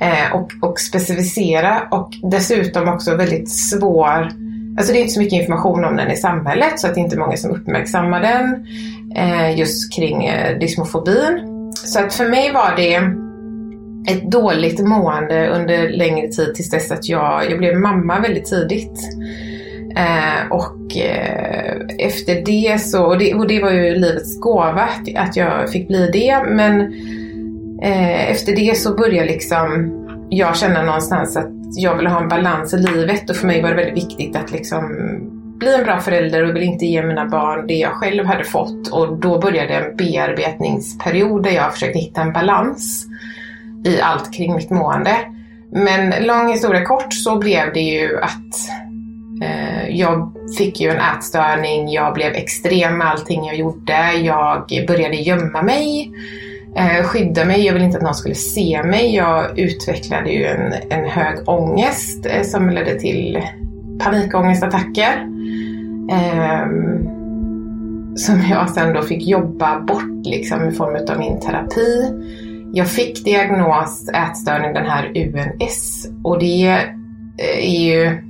eh, 0.00 0.34
och, 0.34 0.52
och 0.62 0.80
specificera 0.80 1.82
och 1.90 2.10
dessutom 2.22 2.88
också 2.88 3.14
väldigt 3.14 3.50
svår 3.50 4.28
Alltså 4.78 4.92
det 4.92 4.98
är 4.98 5.00
inte 5.00 5.12
så 5.12 5.20
mycket 5.20 5.40
information 5.40 5.84
om 5.84 5.96
den 5.96 6.10
i 6.10 6.16
samhället 6.16 6.80
så 6.80 6.86
att 6.86 6.94
det 6.94 7.00
är 7.00 7.02
inte 7.02 7.18
många 7.18 7.36
som 7.36 7.50
uppmärksammar 7.50 8.20
den 8.20 8.66
eh, 9.16 9.58
just 9.58 9.96
kring 9.96 10.24
eh, 10.24 10.58
dysmofobin. 10.58 11.40
Så 11.74 12.00
att 12.00 12.14
för 12.14 12.28
mig 12.28 12.52
var 12.52 12.76
det 12.76 12.94
ett 14.12 14.30
dåligt 14.30 14.80
mående 14.80 15.48
under 15.48 15.88
längre 15.88 16.28
tid 16.28 16.54
tills 16.54 16.70
dess 16.70 16.90
att 16.90 17.08
jag, 17.08 17.50
jag 17.50 17.58
blev 17.58 17.76
mamma 17.76 18.20
väldigt 18.20 18.44
tidigt. 18.44 18.98
Eh, 19.96 20.50
och 20.50 20.96
eh, 20.96 21.80
efter 21.98 22.44
det 22.44 22.80
så, 22.80 23.04
och 23.04 23.18
det, 23.18 23.34
och 23.34 23.46
det 23.46 23.62
var 23.62 23.70
ju 23.70 23.94
livets 23.94 24.40
gåva 24.40 24.88
att 25.16 25.36
jag 25.36 25.70
fick 25.70 25.88
bli 25.88 26.10
det, 26.12 26.42
men 26.48 26.80
eh, 27.82 28.30
efter 28.30 28.56
det 28.56 28.76
så 28.76 28.94
började 28.94 29.28
liksom 29.28 29.92
jag 30.30 30.56
känna 30.56 30.82
någonstans 30.82 31.36
att 31.36 31.57
jag 31.76 31.96
ville 31.96 32.08
ha 32.08 32.22
en 32.22 32.28
balans 32.28 32.74
i 32.74 32.78
livet 32.78 33.30
och 33.30 33.36
för 33.36 33.46
mig 33.46 33.62
var 33.62 33.68
det 33.68 33.76
väldigt 33.76 34.04
viktigt 34.04 34.36
att 34.36 34.50
liksom 34.50 34.82
bli 35.58 35.74
en 35.74 35.84
bra 35.84 36.00
förälder 36.00 36.44
och 36.44 36.56
vill 36.56 36.62
inte 36.62 36.86
ge 36.86 37.02
mina 37.02 37.26
barn 37.26 37.66
det 37.66 37.74
jag 37.74 37.92
själv 37.92 38.26
hade 38.26 38.44
fått 38.44 38.88
och 38.88 39.18
då 39.18 39.38
började 39.38 39.74
en 39.74 39.96
bearbetningsperiod 39.96 41.42
där 41.42 41.50
jag 41.50 41.72
försökte 41.72 41.98
hitta 41.98 42.20
en 42.20 42.32
balans 42.32 43.06
i 43.84 44.00
allt 44.00 44.34
kring 44.34 44.54
mitt 44.54 44.70
mående. 44.70 45.16
Men 45.72 46.26
lång 46.26 46.52
historia 46.52 46.84
kort 46.84 47.12
så 47.12 47.38
blev 47.38 47.72
det 47.72 47.80
ju 47.80 48.18
att 48.20 48.68
eh, 49.42 49.88
jag 49.88 50.32
fick 50.58 50.80
ju 50.80 50.90
en 50.90 51.16
ätstörning, 51.16 51.88
jag 51.88 52.14
blev 52.14 52.32
extrem 52.32 52.98
med 52.98 53.06
allting 53.06 53.44
jag 53.44 53.56
gjorde, 53.56 54.12
jag 54.12 54.84
började 54.88 55.16
gömma 55.16 55.62
mig, 55.62 56.12
Eh, 56.78 57.02
skydda 57.04 57.44
mig, 57.44 57.66
jag 57.66 57.72
ville 57.72 57.84
inte 57.84 57.98
att 57.98 58.04
någon 58.04 58.14
skulle 58.14 58.34
se 58.34 58.82
mig. 58.82 59.14
Jag 59.14 59.58
utvecklade 59.58 60.30
ju 60.30 60.44
en, 60.44 60.74
en 60.90 61.04
hög 61.04 61.48
ångest 61.48 62.26
eh, 62.26 62.42
som 62.42 62.70
ledde 62.70 63.00
till 63.00 63.42
panikångestattacker. 63.98 65.28
Ehm, 66.10 67.08
som 68.16 68.42
jag 68.50 68.70
sen 68.70 68.94
då 68.94 69.02
fick 69.02 69.26
jobba 69.26 69.80
bort 69.80 70.26
liksom 70.26 70.68
i 70.68 70.72
form 70.72 71.06
av 71.10 71.18
min 71.18 71.40
terapi. 71.40 72.12
Jag 72.72 72.88
fick 72.88 73.24
diagnos 73.24 74.08
ätstörning, 74.08 74.74
den 74.74 74.86
här 74.86 75.12
UNS, 75.14 76.08
och 76.24 76.38
det 76.38 76.66
eh, 77.38 77.58
är 77.58 77.84
ju 77.84 78.27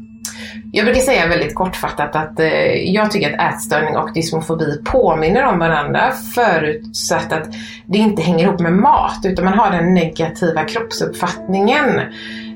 jag 0.72 0.84
brukar 0.84 1.00
säga 1.00 1.28
väldigt 1.28 1.54
kortfattat 1.54 2.16
att 2.16 2.40
eh, 2.40 2.92
jag 2.92 3.10
tycker 3.10 3.34
att 3.34 3.54
ätstörning 3.54 3.96
och 3.96 4.10
dysmofobi 4.14 4.82
påminner 4.84 5.46
om 5.46 5.58
varandra 5.58 6.10
förutsatt 6.34 7.32
att 7.32 7.48
det 7.86 7.98
inte 7.98 8.22
hänger 8.22 8.44
ihop 8.44 8.60
med 8.60 8.72
mat 8.72 9.20
utan 9.24 9.44
man 9.44 9.58
har 9.58 9.70
den 9.70 9.94
negativa 9.94 10.64
kroppsuppfattningen. 10.64 12.00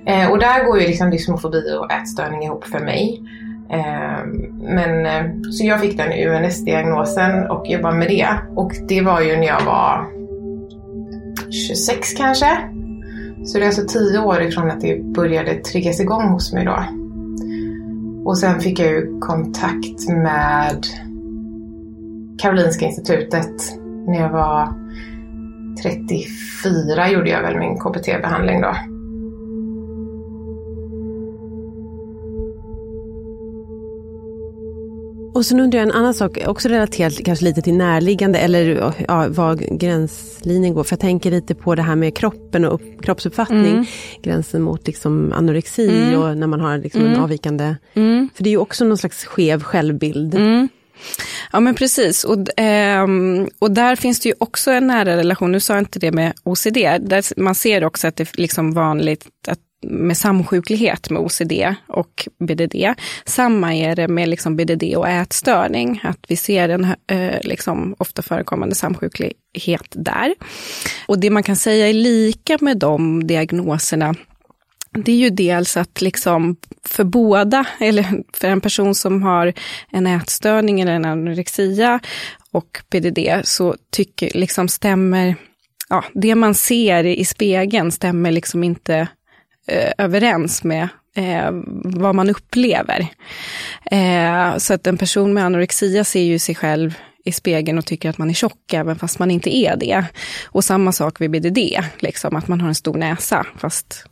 Eh, 0.07 0.31
och 0.31 0.39
där 0.39 0.65
går 0.65 0.81
ju 0.81 0.87
liksom 0.87 1.11
dysmofobi 1.11 1.77
och 1.81 1.93
ätstörning 1.93 2.43
ihop 2.43 2.65
för 2.65 2.79
mig. 2.79 3.23
Eh, 3.71 4.25
men, 4.61 5.07
eh, 5.07 5.51
så 5.51 5.67
jag 5.67 5.81
fick 5.81 5.97
den 5.97 6.13
UNS-diagnosen 6.13 7.51
och 7.51 7.67
jobbade 7.67 7.97
med 7.97 8.09
det. 8.09 8.29
Och 8.57 8.73
det 8.89 9.01
var 9.01 9.21
ju 9.21 9.37
när 9.37 9.47
jag 9.47 9.65
var 9.65 10.07
26 11.51 12.15
kanske. 12.15 12.59
Så 13.45 13.59
det 13.59 13.65
är 13.65 13.67
alltså 13.67 13.87
tio 13.87 14.19
år 14.19 14.43
ifrån 14.43 14.71
att 14.71 14.81
det 14.81 15.03
började 15.05 15.55
triggas 15.55 16.01
igång 16.01 16.29
hos 16.29 16.53
mig 16.53 16.65
då. 16.65 17.02
Och 18.25 18.39
sen 18.39 18.61
fick 18.61 18.79
jag 18.79 18.89
ju 18.89 19.19
kontakt 19.21 20.09
med 20.09 20.87
Karolinska 22.39 22.87
institutet 22.87 23.79
när 24.07 24.21
jag 24.21 24.31
var 24.31 24.69
34 25.83 27.11
gjorde 27.11 27.31
jag 27.31 27.43
väl 27.43 27.59
min 27.59 27.79
KBT-behandling 27.79 28.61
då. 28.61 28.92
Och 35.35 35.47
sen 35.47 35.61
undrar 35.61 35.79
jag 35.79 35.89
en 35.89 35.95
annan 35.95 36.15
sak, 36.15 36.39
också 36.47 36.69
relaterat 36.69 37.25
kanske 37.25 37.45
lite 37.45 37.63
till 37.63 37.75
närliggande 37.75 38.39
eller 38.39 38.95
ja, 39.09 39.27
var 39.29 39.55
gränslinjen 39.79 40.75
går. 40.75 40.85
För 40.85 40.93
jag 40.93 41.01
tänker 41.01 41.31
lite 41.31 41.55
på 41.55 41.75
det 41.75 41.83
här 41.83 41.97
med 41.97 42.17
kroppen 42.17 42.65
och 42.65 42.81
kroppsuppfattning. 43.03 43.73
Mm. 43.73 43.85
Gränsen 44.23 44.63
mot 44.63 44.87
liksom 44.87 45.33
anorexi 45.33 45.89
mm. 45.89 46.21
och 46.21 46.37
när 46.37 46.47
man 46.47 46.61
har 46.61 46.79
liksom 46.79 47.01
mm. 47.01 47.13
en 47.13 47.21
avvikande... 47.21 47.77
Mm. 47.95 48.29
För 48.35 48.45
det 48.45 48.49
är 48.49 48.53
ju 48.53 48.59
också 48.59 48.85
någon 48.85 48.99
slags 48.99 49.25
skev 49.25 49.63
självbild. 49.63 50.35
Mm. 50.35 50.69
Ja 51.53 51.61
men 51.61 51.75
precis, 51.75 52.25
och, 52.25 52.61
eh, 52.61 53.07
och 53.59 53.71
där 53.71 53.97
finns 53.97 54.21
det 54.21 54.29
ju 54.29 54.35
också 54.39 54.71
en 54.71 54.87
nära 54.87 55.17
relation, 55.17 55.53
nu 55.53 55.61
sa 55.61 55.73
jag 55.73 55.81
inte 55.81 55.99
det 55.99 56.13
med 56.13 56.33
OCD, 56.43 56.77
där 57.01 57.41
man 57.41 57.55
ser 57.55 57.85
också 57.85 58.09
att 58.09 58.17
det 58.17 58.23
är 58.23 58.41
liksom 58.41 58.73
vanligt 58.73 59.27
att 59.49 59.59
med 59.83 60.17
samsjuklighet 60.17 61.11
med 61.11 61.23
OCD 61.23 61.53
och 61.89 62.29
BDD. 62.39 62.95
Samma 63.25 63.75
är 63.75 63.97
det 63.97 64.09
med 64.09 64.29
liksom 64.29 64.57
BDD 64.57 64.97
och 64.97 65.09
ätstörning, 65.09 66.01
att 66.05 66.19
vi 66.29 66.37
ser 66.37 66.69
en 66.69 66.85
eh, 67.07 67.41
liksom 67.43 67.95
ofta 67.99 68.23
förekommande 68.23 68.75
samsjuklighet 68.75 69.87
där. 69.91 70.35
Och 71.07 71.19
det 71.19 71.31
man 71.31 71.43
kan 71.43 71.57
säga 71.57 71.89
är 71.89 71.93
lika 71.93 72.59
med 72.61 72.79
de 72.79 73.27
diagnoserna 73.27 74.15
det 74.95 75.13
är 75.13 75.17
ju 75.17 75.31
dels 75.31 75.77
att 75.77 76.01
liksom 76.01 76.57
för 76.85 77.05
båda, 77.05 77.67
eller 77.81 78.23
för 78.33 78.49
en 78.49 78.61
person 78.61 78.95
som 78.95 79.23
har 79.23 79.53
en 79.91 80.07
ätstörning 80.07 80.81
eller 80.81 80.93
en 80.93 81.05
anorexia 81.05 82.01
och 82.51 82.79
BDD, 82.91 83.19
så 83.45 83.77
tycker, 83.91 84.31
liksom 84.35 84.69
stämmer, 84.69 85.35
ja, 85.89 86.05
det 86.15 86.35
man 86.35 86.55
ser 86.55 87.05
i 87.05 87.25
spegeln 87.25 87.93
stämmer 87.93 88.31
liksom 88.31 88.65
inte 88.65 89.09
eh, 89.67 89.93
överens 89.99 90.65
med 90.65 90.89
eh, 91.17 91.51
vad 91.85 92.15
man 92.15 92.31
upplever. 92.31 93.07
Eh, 93.91 94.57
så 94.57 94.75
att 94.75 94.87
en 94.87 94.99
person 94.99 95.35
med 95.35 95.45
anorexia 95.45 96.05
ser 96.05 96.23
ju 96.23 96.39
sig 96.39 96.55
själv 96.55 96.95
i 97.25 97.33
spegeln 97.33 97.79
och 97.79 97.87
tycker 97.87 98.11
att 98.11 98.19
man 98.19 98.31
är 98.31 98.35
tjock, 98.35 98.73
även 98.73 98.99
fast 98.99 99.19
man 99.19 99.31
inte 99.31 99.57
är 99.57 99.77
det. 99.77 100.05
Och 100.45 100.65
samma 100.65 100.93
sak 100.93 101.21
vid 101.21 101.31
BDD, 101.31 101.59
liksom, 101.99 102.37
att 102.37 102.49
man 102.49 102.61
har 102.61 102.69
en 102.69 102.75
stor 102.75 102.95
näsa, 102.95 103.47
fast 103.57 104.05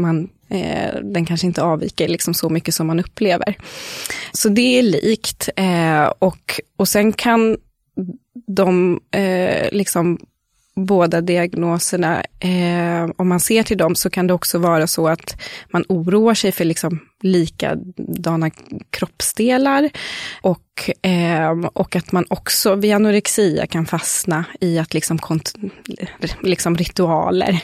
man, 0.00 0.28
eh, 0.48 0.94
den 1.02 1.24
kanske 1.24 1.46
inte 1.46 1.62
avviker 1.62 2.08
liksom 2.08 2.34
så 2.34 2.48
mycket 2.48 2.74
som 2.74 2.86
man 2.86 3.00
upplever. 3.00 3.58
Så 4.32 4.48
det 4.48 4.78
är 4.78 4.82
likt. 4.82 5.48
Eh, 5.56 6.04
och, 6.18 6.60
och 6.76 6.88
sen 6.88 7.12
kan 7.12 7.56
de 8.46 9.00
eh, 9.10 9.68
liksom 9.72 10.18
båda 10.76 11.20
diagnoserna, 11.20 12.22
eh, 12.40 13.10
om 13.16 13.28
man 13.28 13.40
ser 13.40 13.62
till 13.62 13.78
dem 13.78 13.94
så 13.94 14.10
kan 14.10 14.26
det 14.26 14.34
också 14.34 14.58
vara 14.58 14.86
så 14.86 15.08
att 15.08 15.42
man 15.70 15.84
oroar 15.88 16.34
sig 16.34 16.52
för 16.52 16.64
liksom 16.64 17.00
likadana 17.22 18.50
kroppsdelar 18.90 19.90
och, 20.42 20.90
eh, 21.02 21.50
och 21.72 21.96
att 21.96 22.12
man 22.12 22.24
också 22.28 22.74
vid 22.74 22.94
anorexia 22.94 23.66
kan 23.66 23.86
fastna 23.86 24.44
i 24.60 24.78
att 24.78 24.94
liksom, 24.94 25.18
liksom 26.40 26.76
ritualer 26.76 27.60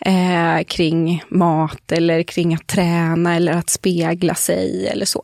eh, 0.00 0.64
kring 0.66 1.24
mat 1.28 1.92
eller 1.92 2.22
kring 2.22 2.54
att 2.54 2.66
träna 2.66 3.36
eller 3.36 3.52
att 3.52 3.70
spegla 3.70 4.34
sig 4.34 4.86
eller 4.86 5.06
så. 5.06 5.22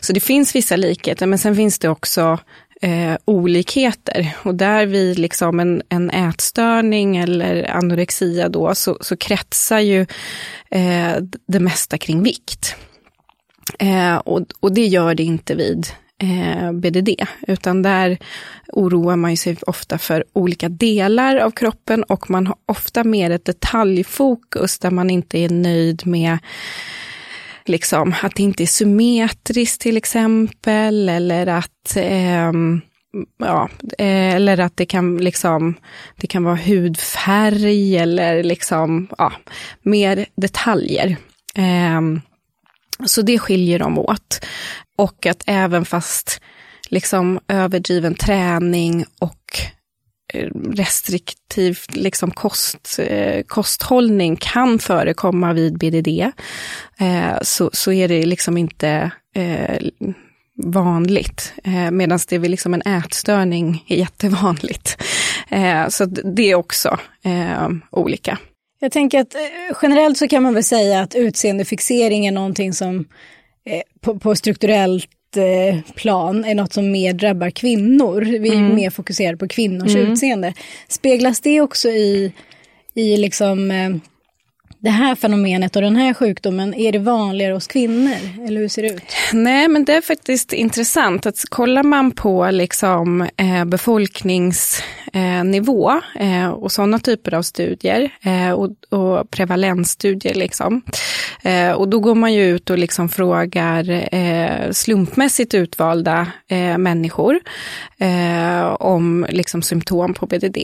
Så 0.00 0.12
det 0.12 0.20
finns 0.20 0.54
vissa 0.54 0.76
likheter 0.76 1.26
men 1.26 1.38
sen 1.38 1.56
finns 1.56 1.78
det 1.78 1.88
också 1.88 2.38
eh, 2.82 3.16
olikheter. 3.24 4.36
Och 4.42 4.54
där 4.54 4.86
vid 4.86 5.18
liksom 5.18 5.60
en, 5.60 5.82
en 5.88 6.10
ätstörning 6.10 7.16
eller 7.16 7.70
anorexia 7.70 8.48
då, 8.48 8.74
så, 8.74 8.98
så 9.00 9.16
kretsar 9.16 9.78
ju 9.78 10.00
eh, 10.70 11.16
det 11.48 11.60
mesta 11.60 11.98
kring 11.98 12.22
vikt. 12.22 12.76
Eh, 13.78 14.16
och, 14.16 14.42
och 14.60 14.74
det 14.74 14.86
gör 14.86 15.14
det 15.14 15.22
inte 15.22 15.54
vid 15.54 15.86
eh, 16.18 16.72
BDD, 16.72 17.08
utan 17.48 17.82
där 17.82 18.18
oroar 18.72 19.16
man 19.16 19.36
sig 19.36 19.56
ofta 19.66 19.98
för 19.98 20.24
olika 20.32 20.68
delar 20.68 21.36
av 21.36 21.50
kroppen 21.50 22.02
och 22.02 22.30
man 22.30 22.46
har 22.46 22.56
ofta 22.66 23.04
mer 23.04 23.30
ett 23.30 23.44
detaljfokus 23.44 24.78
där 24.78 24.90
man 24.90 25.10
inte 25.10 25.38
är 25.38 25.48
nöjd 25.48 26.06
med 26.06 26.38
liksom, 27.64 28.14
att 28.22 28.34
det 28.34 28.42
inte 28.42 28.62
är 28.62 28.66
symmetriskt 28.66 29.80
till 29.80 29.96
exempel, 29.96 31.08
eller 31.08 31.46
att 31.46 31.96
ehm, 31.96 32.80
eh, 33.14 33.46
ja, 33.46 33.68
eller 33.98 34.60
att 34.60 34.76
det 34.76 34.86
kan, 34.86 35.16
liksom, 35.16 35.74
det 36.16 36.26
kan 36.26 36.44
vara 36.44 36.56
hudfärg 36.56 37.96
eller 37.96 38.42
liksom, 38.42 39.08
ja, 39.18 39.32
mer 39.82 40.26
detaljer. 40.36 41.16
Eh, 41.54 42.00
så 43.06 43.22
det 43.22 43.38
skiljer 43.38 43.78
dem 43.78 43.98
åt. 43.98 44.46
Och 44.96 45.26
att 45.26 45.42
även 45.46 45.84
fast 45.84 46.40
liksom 46.88 47.40
överdriven 47.48 48.14
träning 48.14 49.04
och 49.20 49.60
Eh, 50.32 50.48
restriktiv 50.74 51.78
liksom 51.88 52.30
kost, 52.30 52.98
eh, 52.98 53.42
kosthållning 53.42 54.36
kan 54.36 54.78
förekomma 54.78 55.52
vid 55.52 55.78
BDD, 55.78 56.08
eh, 56.98 57.40
så, 57.42 57.70
så 57.72 57.92
är 57.92 58.08
det 58.08 58.26
liksom 58.26 58.58
inte 58.58 59.10
eh, 59.34 59.78
vanligt. 60.56 61.52
Eh, 61.64 61.90
Medan 61.90 62.18
det 62.28 62.36
är 62.36 62.40
liksom 62.40 62.74
en 62.74 62.82
ätstörning 62.82 63.84
är 63.88 63.96
jättevanligt. 63.96 65.02
Eh, 65.48 65.88
så 65.88 66.04
det 66.06 66.50
är 66.50 66.54
också 66.54 66.98
eh, 67.24 67.68
olika. 67.90 68.38
Jag 68.80 68.92
tänker 68.92 69.20
att 69.20 69.34
eh, 69.34 69.76
generellt 69.82 70.18
så 70.18 70.28
kan 70.28 70.42
man 70.42 70.54
väl 70.54 70.64
säga 70.64 71.00
att 71.00 71.14
utseendefixering 71.14 72.26
är 72.26 72.32
någonting 72.32 72.72
som 72.72 73.04
eh, 73.66 73.82
på, 74.00 74.18
på 74.18 74.34
strukturellt 74.34 75.08
plan 75.94 76.44
är 76.44 76.54
något 76.54 76.72
som 76.72 76.90
mer 76.90 77.12
drabbar 77.12 77.50
kvinnor. 77.50 78.20
Vi 78.40 78.48
är 78.48 78.54
Mm. 78.54 78.74
mer 78.74 78.90
fokuserade 78.90 79.36
på 79.36 79.48
kvinnors 79.48 79.94
Mm. 79.94 80.12
utseende. 80.12 80.54
Speglas 80.88 81.40
det 81.40 81.60
också 81.60 81.88
i, 81.88 82.32
i 82.94 83.16
liksom, 83.16 83.70
eh, 83.70 83.90
det 84.82 84.90
här 84.90 85.14
fenomenet 85.14 85.76
och 85.76 85.82
den 85.82 85.96
här 85.96 86.14
sjukdomen? 86.14 86.74
Är 86.74 86.92
det 86.92 86.98
vanligare 86.98 87.52
hos 87.52 87.66
kvinnor? 87.66 88.16
Eller 88.46 88.60
hur 88.60 88.68
ser 88.68 88.82
det 88.82 88.88
ut? 88.88 89.02
Nej, 89.32 89.68
men 89.68 89.84
det 89.84 89.94
är 89.94 90.00
faktiskt 90.00 90.52
intressant 90.52 91.26
att 91.26 91.44
kollar 91.48 91.82
man 91.82 92.10
på 92.10 92.50
liksom, 92.50 93.28
eh, 93.36 93.64
befolkningsnivå 93.64 96.00
eh, 96.20 96.48
och 96.48 96.72
sådana 96.72 96.98
typer 96.98 97.34
av 97.34 97.42
studier 97.42 98.10
eh, 98.22 98.50
och, 98.50 98.70
och 98.88 99.30
prevalensstudier, 99.30 100.34
liksom, 100.34 100.82
eh, 101.42 101.70
och 101.70 101.88
då 101.88 102.00
går 102.00 102.14
man 102.14 102.34
ju 102.34 102.44
ut 102.44 102.70
och 102.70 102.78
liksom 102.78 103.08
frågar 103.08 104.14
eh, 104.14 104.70
slumpmässigt 104.70 105.54
utvalda 105.54 106.26
eh, 106.48 106.78
människor 106.78 107.40
eh, 107.98 108.64
om 108.64 109.26
liksom, 109.28 109.62
symptom 109.62 110.14
på 110.14 110.26
BDD. 110.26 110.56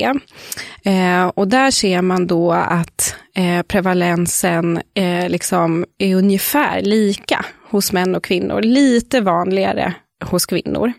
Eh, 0.85 1.27
och 1.35 1.49
där 1.49 1.71
ser 1.71 2.03
man 2.03 2.27
då 2.27 2.53
att 2.53 3.15
eh, 3.39 3.63
prevalensen 3.63 4.81
eh, 4.95 5.29
liksom 5.29 5.85
är 5.99 6.17
ungefär 6.17 6.83
lika 6.83 7.45
hos 7.71 7.93
män 7.93 8.15
och 8.15 8.25
kvinnor. 8.25 8.63
Lite 8.63 9.21
vanligare 9.21 9.95
hos 10.25 10.47
kvinnor, 10.47 10.93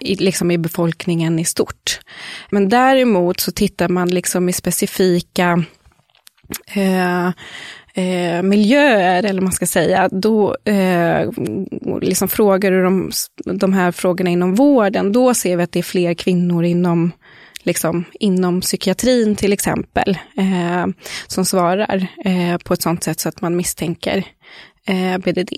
i, 0.00 0.14
liksom 0.14 0.50
i 0.50 0.58
befolkningen 0.58 1.38
i 1.38 1.44
stort. 1.44 2.00
Men 2.50 2.68
däremot 2.68 3.40
så 3.40 3.52
tittar 3.52 3.88
man 3.88 4.08
liksom 4.08 4.48
i 4.48 4.52
specifika 4.52 5.64
eh, 6.74 7.26
eh, 7.94 8.42
miljöer, 8.42 9.22
eller 9.22 9.34
vad 9.34 9.42
man 9.42 9.52
ska 9.52 9.66
säga, 9.66 10.08
då 10.12 10.56
eh, 10.64 11.30
liksom 12.00 12.28
frågar 12.28 12.70
du 12.70 12.82
de, 12.82 13.10
de 13.44 13.72
här 13.72 13.92
frågorna 13.92 14.30
inom 14.30 14.54
vården, 14.54 15.12
då 15.12 15.34
ser 15.34 15.56
vi 15.56 15.62
att 15.62 15.72
det 15.72 15.78
är 15.78 15.82
fler 15.82 16.14
kvinnor 16.14 16.64
inom 16.64 17.12
liksom, 17.64 18.04
inom 18.12 18.60
psykiatrin 18.60 19.36
till 19.36 19.52
exempel, 19.52 20.18
eh, 20.36 20.86
som 21.26 21.44
svarar 21.44 22.06
eh, 22.24 22.58
på 22.58 22.74
ett 22.74 22.82
sånt 22.82 23.04
sätt 23.04 23.20
så 23.20 23.28
att 23.28 23.40
man 23.40 23.56
misstänker 23.56 24.26
eh, 24.86 25.18
BDD. 25.18 25.52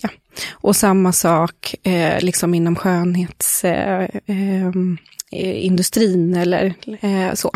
Och 0.50 0.76
samma 0.76 1.12
sak 1.12 1.74
eh, 1.82 2.20
liksom 2.20 2.54
inom 2.54 2.76
skönhetsindustrin 2.76 4.98
eh, 5.32 5.64
industrin 5.64 6.34
eller 6.34 6.74
eh, 7.00 7.34
så. 7.34 7.50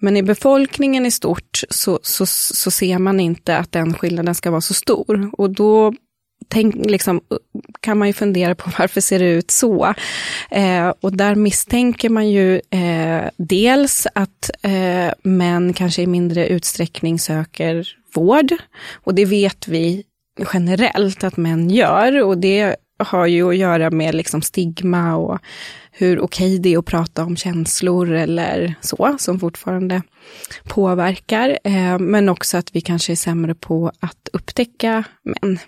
Men 0.00 0.16
i 0.16 0.22
befolkningen 0.22 1.06
i 1.06 1.10
stort 1.10 1.62
så, 1.70 1.98
så, 2.02 2.26
så 2.26 2.70
ser 2.70 2.98
man 2.98 3.20
inte 3.20 3.56
att 3.56 3.72
den 3.72 3.94
skillnaden 3.94 4.34
ska 4.34 4.50
vara 4.50 4.60
så 4.60 4.74
stor. 4.74 5.30
Och 5.32 5.50
då 5.50 5.92
tänk, 6.50 6.86
liksom, 6.86 7.20
kan 7.80 7.98
man 7.98 8.08
ju 8.08 8.14
fundera 8.14 8.54
på 8.54 8.70
varför 8.78 9.00
ser 9.00 9.18
det 9.18 9.30
ut 9.30 9.50
så. 9.50 9.94
Eh, 10.50 10.92
och 11.00 11.16
där 11.16 11.34
misstänker 11.34 12.08
man 12.08 12.30
ju 12.30 12.60
eh, 12.70 13.30
dels 13.36 14.06
att 14.14 14.50
eh, 14.62 15.12
män 15.22 15.72
kanske 15.72 16.02
i 16.02 16.06
mindre 16.06 16.48
utsträckning 16.48 17.18
söker 17.18 17.88
vård. 18.14 18.52
Och 18.92 19.14
det 19.14 19.24
vet 19.24 19.68
vi 19.68 20.04
generellt 20.52 21.24
att 21.24 21.36
män 21.36 21.70
gör. 21.70 22.22
Och 22.22 22.38
det 22.38 22.76
har 22.98 23.26
ju 23.26 23.48
att 23.48 23.56
göra 23.56 23.90
med 23.90 24.14
liksom 24.14 24.42
stigma 24.42 25.16
och 25.16 25.38
hur 25.92 26.20
okej 26.20 26.58
det 26.58 26.74
är 26.74 26.78
att 26.78 26.84
prata 26.84 27.24
om 27.24 27.36
känslor 27.36 28.12
eller 28.12 28.74
så, 28.80 29.16
som 29.18 29.40
fortfarande 29.40 30.02
påverkar. 30.64 31.58
Eh, 31.64 31.98
men 31.98 32.28
också 32.28 32.56
att 32.56 32.74
vi 32.76 32.80
kanske 32.80 33.12
är 33.12 33.16
sämre 33.16 33.54
på 33.54 33.92
att 34.00 34.28
upptäcka 34.32 35.04
män. 35.22 35.58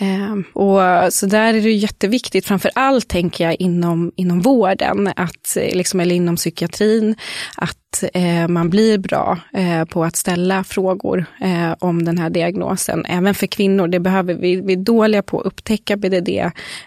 Eh, 0.00 0.36
och 0.52 1.12
så 1.12 1.26
där 1.26 1.54
är 1.54 1.60
det 1.60 1.72
jätteviktigt, 1.72 2.46
framför 2.46 2.70
allt 2.74 3.08
tänker 3.08 3.44
jag 3.44 3.56
inom, 3.60 4.12
inom 4.16 4.40
vården, 4.40 5.12
att, 5.16 5.56
eh, 5.56 5.76
liksom, 5.76 6.00
eller 6.00 6.14
inom 6.14 6.36
psykiatrin, 6.36 7.16
att 7.56 8.04
eh, 8.14 8.48
man 8.48 8.70
blir 8.70 8.98
bra 8.98 9.38
eh, 9.52 9.84
på 9.84 10.04
att 10.04 10.16
ställa 10.16 10.64
frågor 10.64 11.24
eh, 11.40 11.72
om 11.78 12.04
den 12.04 12.18
här 12.18 12.30
diagnosen. 12.30 13.04
Även 13.04 13.34
för 13.34 13.46
kvinnor, 13.46 13.88
det 13.88 14.00
behöver 14.00 14.34
vi, 14.34 14.60
vi 14.60 14.72
är 14.72 14.76
dåliga 14.76 15.22
på 15.22 15.40
att 15.40 15.46
upptäcka 15.46 15.96
BDD 15.96 16.28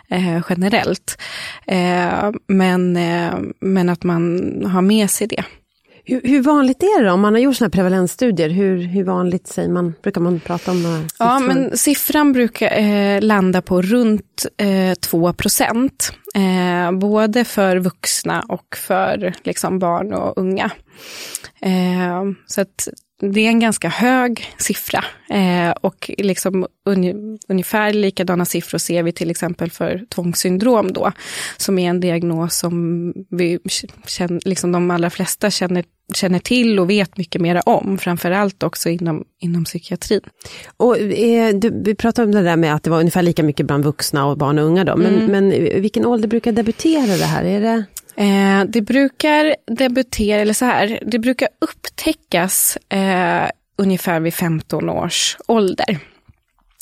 eh, 0.09 0.41
generellt. 0.49 1.21
Eh, 1.67 2.31
men, 2.47 2.97
eh, 2.97 3.33
men 3.59 3.89
att 3.89 4.03
man 4.03 4.65
har 4.65 4.81
med 4.81 5.09
sig 5.09 5.27
det. 5.27 5.43
Hur, 6.05 6.21
hur 6.23 6.41
vanligt 6.41 6.83
är 6.83 6.99
det 7.01 7.07
då? 7.07 7.13
Om 7.13 7.21
man 7.21 7.33
har 7.33 7.41
gjort 7.41 7.55
såna 7.55 7.65
här 7.65 7.71
prevalensstudier, 7.71 8.49
hur, 8.49 8.77
hur 8.77 9.03
vanligt 9.03 9.47
säger 9.47 9.69
man, 9.69 9.93
brukar 10.03 10.21
man 10.21 10.39
prata 10.39 10.71
om? 10.71 10.83
några 10.83 10.97
Ja, 11.19 11.39
siffror? 11.39 11.47
men 11.53 11.77
siffran 11.77 12.33
brukar 12.33 12.77
eh, 12.77 13.21
landa 13.21 13.61
på 13.61 13.81
runt 13.81 14.45
eh, 14.57 14.93
2 14.93 15.33
procent. 15.33 16.11
Eh, 16.35 16.91
både 16.91 17.43
för 17.43 17.77
vuxna 17.77 18.45
och 18.47 18.77
för 18.77 19.33
liksom, 19.43 19.79
barn 19.79 20.13
och 20.13 20.37
unga. 20.37 20.71
Eh, 21.61 22.23
så 22.47 22.61
att 22.61 22.87
det 23.31 23.39
är 23.41 23.47
en 23.47 23.59
ganska 23.59 23.89
hög 23.89 24.45
siffra. 24.57 25.03
Eh, 25.29 25.71
och 25.81 26.11
liksom 26.17 26.67
un, 26.85 27.37
ungefär 27.47 27.93
likadana 27.93 28.45
siffror 28.45 28.77
ser 28.77 29.03
vi 29.03 29.11
till 29.11 29.31
exempel 29.31 29.71
för 29.71 30.01
tvångssyndrom 30.09 30.93
då, 30.93 31.11
som 31.57 31.79
är 31.79 31.89
en 31.89 31.99
diagnos 31.99 32.57
som 32.57 33.13
vi 33.29 33.59
känner, 34.07 34.39
liksom 34.45 34.71
de 34.71 34.91
allra 34.91 35.09
flesta 35.09 35.51
känner, 35.51 35.83
känner 36.13 36.39
till 36.39 36.79
och 36.79 36.89
vet 36.89 37.17
mycket 37.17 37.41
mera 37.41 37.61
om, 37.61 37.97
framförallt 37.97 38.63
också 38.63 38.89
inom, 38.89 39.23
inom 39.39 39.63
psykiatrin. 39.65 40.21
Och, 40.77 40.97
eh, 40.99 41.55
du, 41.55 41.81
vi 41.83 41.95
pratade 41.95 42.25
om 42.25 42.31
det 42.31 42.41
där 42.41 42.57
med 42.57 42.75
att 42.75 42.83
det 42.83 42.89
var 42.89 42.99
ungefär 42.99 43.21
lika 43.21 43.43
mycket 43.43 43.65
bland 43.65 43.83
vuxna 43.83 44.25
och 44.25 44.37
barn 44.37 44.59
och 44.59 44.65
unga 44.65 44.83
då, 44.83 44.95
men, 44.95 45.13
Mm. 45.15 45.25
men 45.31 45.53
i 45.53 45.79
vilken 45.79 46.05
ålder 46.05 46.27
brukar 46.27 46.51
debutera 46.51 47.17
det 47.17 47.25
här? 47.25 47.43
Är 47.43 47.61
det... 47.61 47.83
Eh, 48.15 48.63
det 48.67 48.81
brukar 48.81 49.55
debutera, 49.77 50.41
eller 50.41 50.53
så 50.53 50.65
här, 50.65 50.99
det 51.05 51.19
brukar 51.19 51.47
upptäckas 51.61 52.77
eh, 52.89 53.49
ungefär 53.77 54.19
vid 54.19 54.33
15 54.33 54.89
års 54.89 55.37
ålder. 55.47 55.99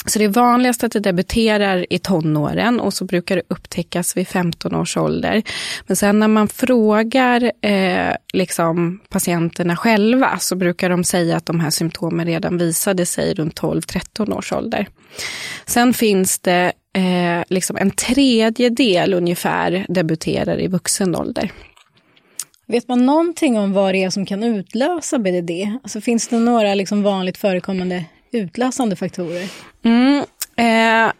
Så 0.05 0.19
det 0.19 0.25
är 0.25 0.29
vanligast 0.29 0.83
att 0.83 0.91
det 0.91 0.99
debuterar 0.99 1.85
i 1.89 1.99
tonåren 1.99 2.79
och 2.79 2.93
så 2.93 3.05
brukar 3.05 3.35
det 3.35 3.41
upptäckas 3.47 4.17
vid 4.17 4.27
15 4.27 4.75
års 4.75 4.97
ålder. 4.97 5.43
Men 5.87 5.95
sen 5.95 6.19
när 6.19 6.27
man 6.27 6.47
frågar 6.47 7.51
eh, 7.61 8.15
liksom 8.33 8.99
patienterna 9.09 9.75
själva 9.75 10.37
så 10.39 10.55
brukar 10.55 10.89
de 10.89 11.03
säga 11.03 11.37
att 11.37 11.45
de 11.45 11.59
här 11.59 11.69
symptomen 11.69 12.25
redan 12.25 12.57
visade 12.57 13.05
sig 13.05 13.33
runt 13.33 13.61
12-13 13.61 14.33
års 14.37 14.53
ålder. 14.53 14.87
Sen 15.65 15.93
finns 15.93 16.39
det 16.39 16.71
eh, 16.93 17.43
liksom 17.47 17.77
en 17.77 17.91
tredjedel 17.91 19.13
ungefär 19.13 19.85
debuterar 19.89 20.61
i 20.61 20.67
vuxen 20.67 21.15
ålder. 21.15 21.51
Vet 22.67 22.87
man 22.87 23.05
någonting 23.05 23.57
om 23.57 23.73
vad 23.73 23.93
det 23.93 24.03
är 24.03 24.09
som 24.09 24.25
kan 24.25 24.43
utlösa 24.43 25.19
BDD? 25.19 25.51
Alltså 25.83 26.01
finns 26.01 26.27
det 26.27 26.39
några 26.39 26.73
liksom 26.73 27.03
vanligt 27.03 27.37
förekommande 27.37 28.05
utlösande 28.31 28.95
faktorer? 28.95 29.49
Mm, 29.83 30.23
eh, 30.55 31.11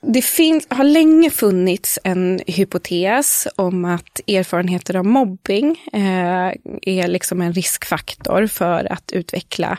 det 0.00 0.22
finns, 0.22 0.66
har 0.70 0.84
länge 0.84 1.30
funnits 1.30 1.98
en 2.04 2.40
hypotes 2.46 3.48
om 3.56 3.84
att 3.84 4.20
erfarenheter 4.26 4.96
av 4.96 5.04
mobbing 5.04 5.80
eh, 5.92 6.52
är 6.82 7.08
liksom 7.08 7.40
en 7.40 7.52
riskfaktor 7.52 8.46
för 8.46 8.92
att 8.92 9.12
utveckla 9.12 9.78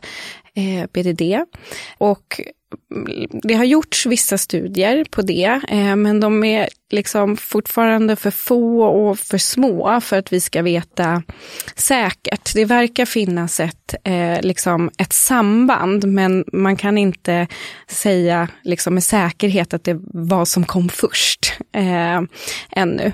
eh, 0.54 0.86
BDD. 0.94 1.22
Och 1.98 2.42
det 3.44 3.54
har 3.54 3.64
gjorts 3.64 4.06
vissa 4.06 4.38
studier 4.38 5.06
på 5.12 5.22
det, 5.22 5.62
eh, 5.68 5.96
men 5.96 6.20
de 6.20 6.44
är 6.44 6.70
liksom 6.92 7.38
fortfarande 7.38 8.16
för 8.16 8.32
få 8.32 8.84
och 8.84 9.20
för 9.20 9.38
små 9.38 10.02
för 10.02 10.18
att 10.18 10.34
vi 10.34 10.42
ska 10.42 10.62
veta 10.62 11.24
säkert. 11.76 12.54
Det 12.54 12.66
verkar 12.66 13.06
finnas 13.06 13.60
ett, 13.60 13.96
eh, 14.04 14.42
liksom 14.42 14.90
ett 14.98 15.14
samband, 15.14 16.08
men 16.08 16.46
man 16.54 16.78
kan 16.78 16.98
inte 16.98 17.48
säga 17.88 18.48
liksom 18.64 18.94
med 18.94 19.04
säkerhet 19.04 19.74
att 19.74 19.84
det 19.84 20.00
var 20.04 20.46
som 20.46 20.66
kom 20.66 20.90
först 20.90 21.54
eh, 21.74 22.22
ännu. 22.72 23.12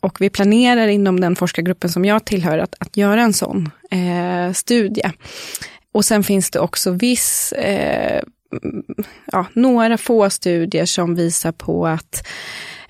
Och 0.00 0.20
vi 0.20 0.30
planerar 0.30 0.88
inom 0.88 1.20
den 1.20 1.36
forskargruppen 1.36 1.90
som 1.90 2.04
jag 2.04 2.24
tillhör 2.24 2.58
att, 2.58 2.74
att 2.80 2.96
göra 2.96 3.22
en 3.22 3.32
sån 3.32 3.70
eh, 3.90 4.52
studie. 4.52 5.10
Och 5.92 6.04
sen 6.04 6.24
finns 6.24 6.50
det 6.50 6.58
också 6.58 6.90
viss 6.90 7.52
eh, 7.52 8.22
ja, 9.32 9.46
några 9.52 9.98
få 9.98 10.30
studier 10.30 10.86
som 10.86 11.14
visar 11.14 11.52
på 11.52 11.86
att 11.86 12.26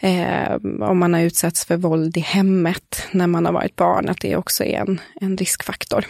eh, 0.00 0.55
om 0.81 0.98
man 0.98 1.14
har 1.14 1.20
utsatts 1.20 1.64
för 1.64 1.77
våld 1.77 2.16
i 2.16 2.20
hemmet 2.20 3.03
när 3.12 3.27
man 3.27 3.46
har 3.46 3.53
varit 3.53 3.77
barn, 3.77 4.09
att 4.09 4.20
det 4.20 4.37
också 4.37 4.64
är 4.64 4.81
en, 4.81 5.00
en 5.20 5.37
riskfaktor. 5.37 6.05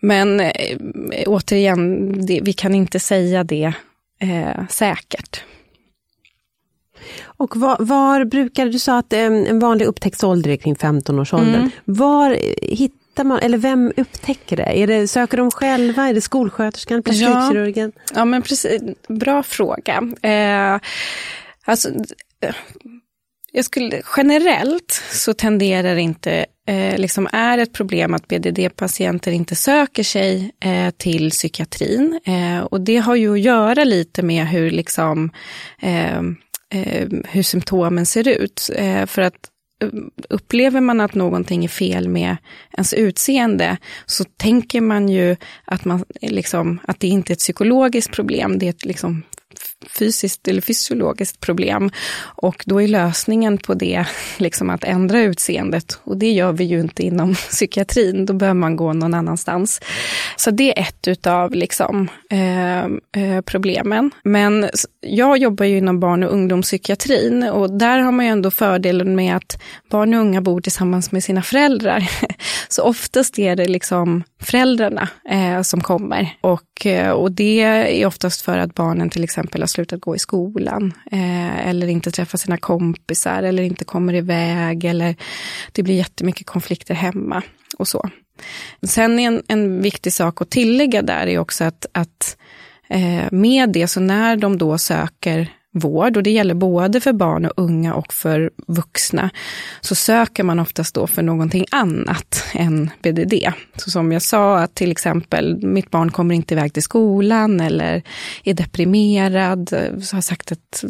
Men 0.00 0.40
eh, 0.40 0.78
återigen, 1.26 2.12
det, 2.26 2.40
vi 2.42 2.52
kan 2.52 2.74
inte 2.74 3.00
säga 3.00 3.44
det 3.44 3.72
eh, 4.20 4.66
säkert. 4.68 5.44
Och 7.22 7.56
var, 7.56 7.76
var, 7.80 8.24
brukar, 8.24 8.66
du 8.66 8.78
sa 8.78 8.98
att 8.98 9.12
en 9.12 9.58
vanlig 9.58 9.86
upptäcktsålder 9.86 10.50
är 10.50 10.56
kring 10.56 10.74
15-årsåldern. 10.74 11.54
Mm. 11.54 11.70
Var 11.84 12.38
hittar 13.14 13.24
man, 13.24 13.38
eller 13.38 13.58
vem 13.58 13.92
upptäcker 13.96 14.56
det? 14.56 14.78
Är 14.78 14.86
det 14.86 15.08
söker 15.08 15.36
de 15.36 15.50
själva, 15.50 16.08
är 16.08 16.14
det 16.14 16.20
skolsköterskan, 16.20 17.02
plastikkirurgen? 17.02 17.92
Ja, 17.96 18.12
ja 18.14 18.24
men 18.24 18.42
precis, 18.42 18.82
bra 19.08 19.42
fråga. 19.42 20.02
Eh, 20.22 20.80
alltså, 21.64 21.88
jag 23.52 23.64
skulle, 23.64 24.02
generellt 24.16 25.02
så 25.10 25.34
tenderar 25.34 25.96
inte, 25.96 26.46
eh, 26.68 26.98
liksom 26.98 27.28
är 27.32 27.58
ett 27.58 27.72
problem 27.72 28.14
att 28.14 28.28
BDD-patienter 28.28 29.30
inte 29.32 29.54
söker 29.54 30.02
sig 30.02 30.50
eh, 30.60 30.90
till 30.90 31.30
psykiatrin. 31.30 32.20
Eh, 32.24 32.64
och 32.64 32.80
det 32.80 32.96
har 32.96 33.14
ju 33.14 33.32
att 33.32 33.40
göra 33.40 33.84
lite 33.84 34.22
med 34.22 34.48
hur, 34.48 34.70
liksom, 34.70 35.30
eh, 35.80 36.18
eh, 36.74 37.08
hur 37.24 37.42
symptomen 37.42 38.06
ser 38.06 38.28
ut. 38.28 38.70
Eh, 38.74 39.06
för 39.06 39.22
att 39.22 39.50
upplever 40.28 40.80
man 40.80 41.00
att 41.00 41.14
någonting 41.14 41.64
är 41.64 41.68
fel 41.68 42.08
med 42.08 42.36
ens 42.72 42.92
utseende 42.94 43.76
så 44.06 44.24
tänker 44.24 44.80
man 44.80 45.08
ju 45.08 45.36
att, 45.64 45.84
man, 45.84 46.04
liksom, 46.20 46.80
att 46.88 47.00
det 47.00 47.06
inte 47.06 47.32
är 47.32 47.34
ett 47.34 47.38
psykologiskt 47.38 48.12
problem, 48.12 48.58
det 48.58 48.66
är 48.66 48.70
ett 48.70 48.84
liksom, 48.84 49.22
fysiskt 49.86 50.48
eller 50.48 50.60
fysiologiskt 50.60 51.40
problem. 51.40 51.90
Och 52.22 52.62
då 52.66 52.82
är 52.82 52.88
lösningen 52.88 53.58
på 53.58 53.74
det 53.74 54.04
liksom 54.36 54.70
att 54.70 54.84
ändra 54.84 55.20
utseendet. 55.20 55.98
Och 56.04 56.16
det 56.16 56.30
gör 56.30 56.52
vi 56.52 56.64
ju 56.64 56.80
inte 56.80 57.02
inom 57.02 57.34
psykiatrin, 57.50 58.26
då 58.26 58.32
behöver 58.32 58.60
man 58.60 58.76
gå 58.76 58.92
någon 58.92 59.14
annanstans. 59.14 59.80
Så 60.36 60.50
det 60.50 60.78
är 60.78 60.82
ett 60.82 61.08
utav 61.08 61.50
liksom, 61.50 62.08
eh, 62.30 62.84
eh 62.84 63.40
problemen. 63.46 64.10
Men 64.22 64.68
jag 65.00 65.38
jobbar 65.38 65.66
ju 65.66 65.78
inom 65.78 66.00
barn 66.00 66.22
och 66.22 66.32
ungdomspsykiatrin 66.32 67.42
och 67.42 67.78
där 67.78 67.98
har 67.98 68.12
man 68.12 68.26
ju 68.26 68.32
ändå 68.32 68.50
fördelen 68.50 69.16
med 69.16 69.36
att 69.36 69.62
barn 69.90 70.14
och 70.14 70.20
unga 70.20 70.40
bor 70.40 70.60
tillsammans 70.60 71.12
med 71.12 71.24
sina 71.24 71.42
föräldrar. 71.42 72.10
Så 72.68 72.82
oftast 72.82 73.38
är 73.38 73.56
det 73.56 73.68
liksom 73.68 74.24
föräldrarna 74.40 75.08
eh, 75.30 75.62
som 75.62 75.80
kommer. 75.80 76.36
Och, 76.40 76.86
eh, 76.86 77.10
och 77.10 77.32
det 77.32 77.60
är 77.60 78.06
oftast 78.06 78.42
för 78.42 78.58
att 78.58 78.74
barnen 78.74 79.10
till 79.10 79.24
exempel 79.24 79.62
har 79.64 79.68
slutat 79.68 80.00
gå 80.00 80.16
i 80.16 80.18
skolan. 80.18 80.92
Eh, 81.10 81.68
eller 81.68 81.86
inte 81.86 82.10
träffar 82.10 82.38
sina 82.38 82.56
kompisar 82.56 83.42
eller 83.42 83.62
inte 83.62 83.84
kommer 83.84 84.14
iväg. 84.14 84.84
Eller 84.84 85.16
det 85.72 85.82
blir 85.82 85.94
jättemycket 85.94 86.46
konflikter 86.46 86.94
hemma 86.94 87.42
och 87.78 87.88
så. 87.88 88.10
Sen 88.82 89.18
en, 89.18 89.42
en 89.48 89.82
viktig 89.82 90.12
sak 90.12 90.42
att 90.42 90.50
tillägga 90.50 91.02
där 91.02 91.26
är 91.26 91.38
också 91.38 91.64
att, 91.64 91.86
att 91.92 92.36
eh, 92.88 93.32
med 93.32 93.72
det, 93.72 93.88
så 93.88 94.00
när 94.00 94.36
de 94.36 94.58
då 94.58 94.78
söker 94.78 95.52
vård, 95.74 96.16
och 96.16 96.22
det 96.22 96.30
gäller 96.30 96.54
både 96.54 97.00
för 97.00 97.12
barn 97.12 97.44
och 97.44 97.52
unga 97.56 97.94
och 97.94 98.12
för 98.12 98.50
vuxna, 98.66 99.30
så 99.80 99.94
söker 99.94 100.42
man 100.42 100.58
oftast 100.58 100.94
då 100.94 101.06
för 101.06 101.22
någonting 101.22 101.66
annat 101.70 102.44
än 102.54 102.90
BDD. 103.02 103.34
Så 103.76 103.90
som 103.90 104.12
jag 104.12 104.22
sa, 104.22 104.58
att 104.58 104.74
till 104.74 104.90
exempel 104.90 105.66
mitt 105.66 105.90
barn 105.90 106.10
kommer 106.10 106.34
inte 106.34 106.54
iväg 106.54 106.72
till 106.72 106.82
skolan 106.82 107.60
eller 107.60 108.02
är 108.44 108.54
deprimerad, 108.54 109.68
så 110.02 110.16
har 110.16 110.20
sagt 110.20 110.52
att 110.52 110.84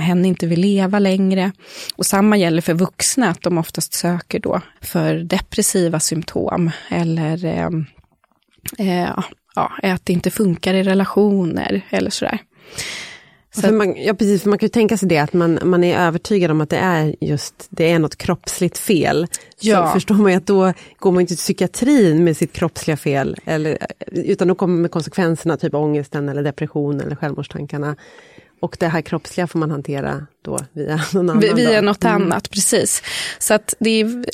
hen 0.00 0.24
inte 0.24 0.46
vill 0.46 0.60
leva 0.60 0.98
längre. 0.98 1.52
Och 1.96 2.06
samma 2.06 2.36
gäller 2.36 2.62
för 2.62 2.74
vuxna, 2.74 3.28
att 3.28 3.42
de 3.42 3.58
oftast 3.58 3.94
söker 3.94 4.38
då 4.38 4.60
för 4.80 5.14
depressiva 5.14 6.00
symptom 6.00 6.70
eller 6.88 7.44
eh, 7.44 7.70
eh, 8.78 9.10
ja, 9.54 9.72
att 9.82 10.06
det 10.06 10.12
inte 10.12 10.30
funkar 10.30 10.74
i 10.74 10.82
relationer 10.82 11.80
eller 11.90 12.10
sådär. 12.10 12.38
Så 13.60 13.72
man, 13.72 13.94
ja, 13.96 14.14
precis, 14.14 14.42
för 14.42 14.50
man 14.50 14.58
kan 14.58 14.66
ju 14.66 14.70
tänka 14.70 14.96
sig 14.96 15.08
det, 15.08 15.18
att 15.18 15.32
man, 15.32 15.58
man 15.62 15.84
är 15.84 15.98
övertygad 15.98 16.50
om 16.50 16.60
att 16.60 16.70
det 16.70 16.76
är 16.76 17.14
just 17.20 17.66
det 17.70 17.90
är 17.90 17.98
något 17.98 18.16
kroppsligt 18.16 18.78
fel. 18.78 19.26
Ja. 19.60 19.86
Så 19.86 19.92
förstår 19.92 20.14
man 20.14 20.30
ju 20.30 20.36
att 20.36 20.46
då 20.46 20.72
går 20.98 21.12
man 21.12 21.20
inte 21.20 21.30
till 21.30 21.38
psykiatrin 21.38 22.24
med 22.24 22.36
sitt 22.36 22.52
kroppsliga 22.52 22.96
fel, 22.96 23.36
eller, 23.44 23.78
utan 24.06 24.48
då 24.48 24.54
kommer 24.54 24.78
med 24.78 24.90
konsekvenserna, 24.90 25.56
typ 25.56 25.74
ångesten 25.74 26.28
eller 26.28 26.42
depression 26.42 27.00
eller 27.00 27.16
självmordstankarna. 27.16 27.96
Och 28.60 28.76
det 28.80 28.88
här 28.88 29.00
kroppsliga 29.00 29.46
får 29.46 29.58
man 29.58 29.70
hantera 29.70 30.26
då 30.42 30.58
via 30.72 31.00
någon 31.14 31.30
annan. 31.30 31.56
Via 31.56 31.80
något 31.80 32.04
mm. 32.04 32.22
annat, 32.22 32.50
precis. 32.50 33.02
Så 33.38 33.54
att 33.54 33.74
det, 33.78 33.90
är, 33.90 34.24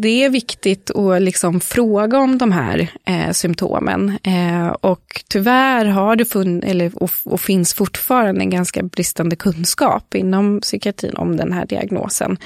det 0.00 0.24
är 0.24 0.30
viktigt 0.30 0.90
att 0.90 1.22
liksom 1.22 1.60
fråga 1.60 2.18
om 2.18 2.38
de 2.38 2.52
här 2.52 2.88
eh, 3.06 3.30
symptomen. 3.30 4.18
Eh, 4.22 4.68
och 4.68 5.24
tyvärr 5.28 5.84
har 5.84 6.16
det 6.16 6.24
funnits, 6.24 6.66
eller, 6.66 7.02
och, 7.02 7.10
och, 7.24 7.40
finns 7.40 7.74
fortfarande 7.74 8.40
en 8.40 8.50
ganska 8.50 8.82
bristande 8.82 9.36
kunskap 9.36 10.14
inom 10.14 10.60
psykiatrin 10.60 11.16
om 11.16 11.36
den 11.36 11.52
här 11.52 11.66
diagnosen. 11.66 12.36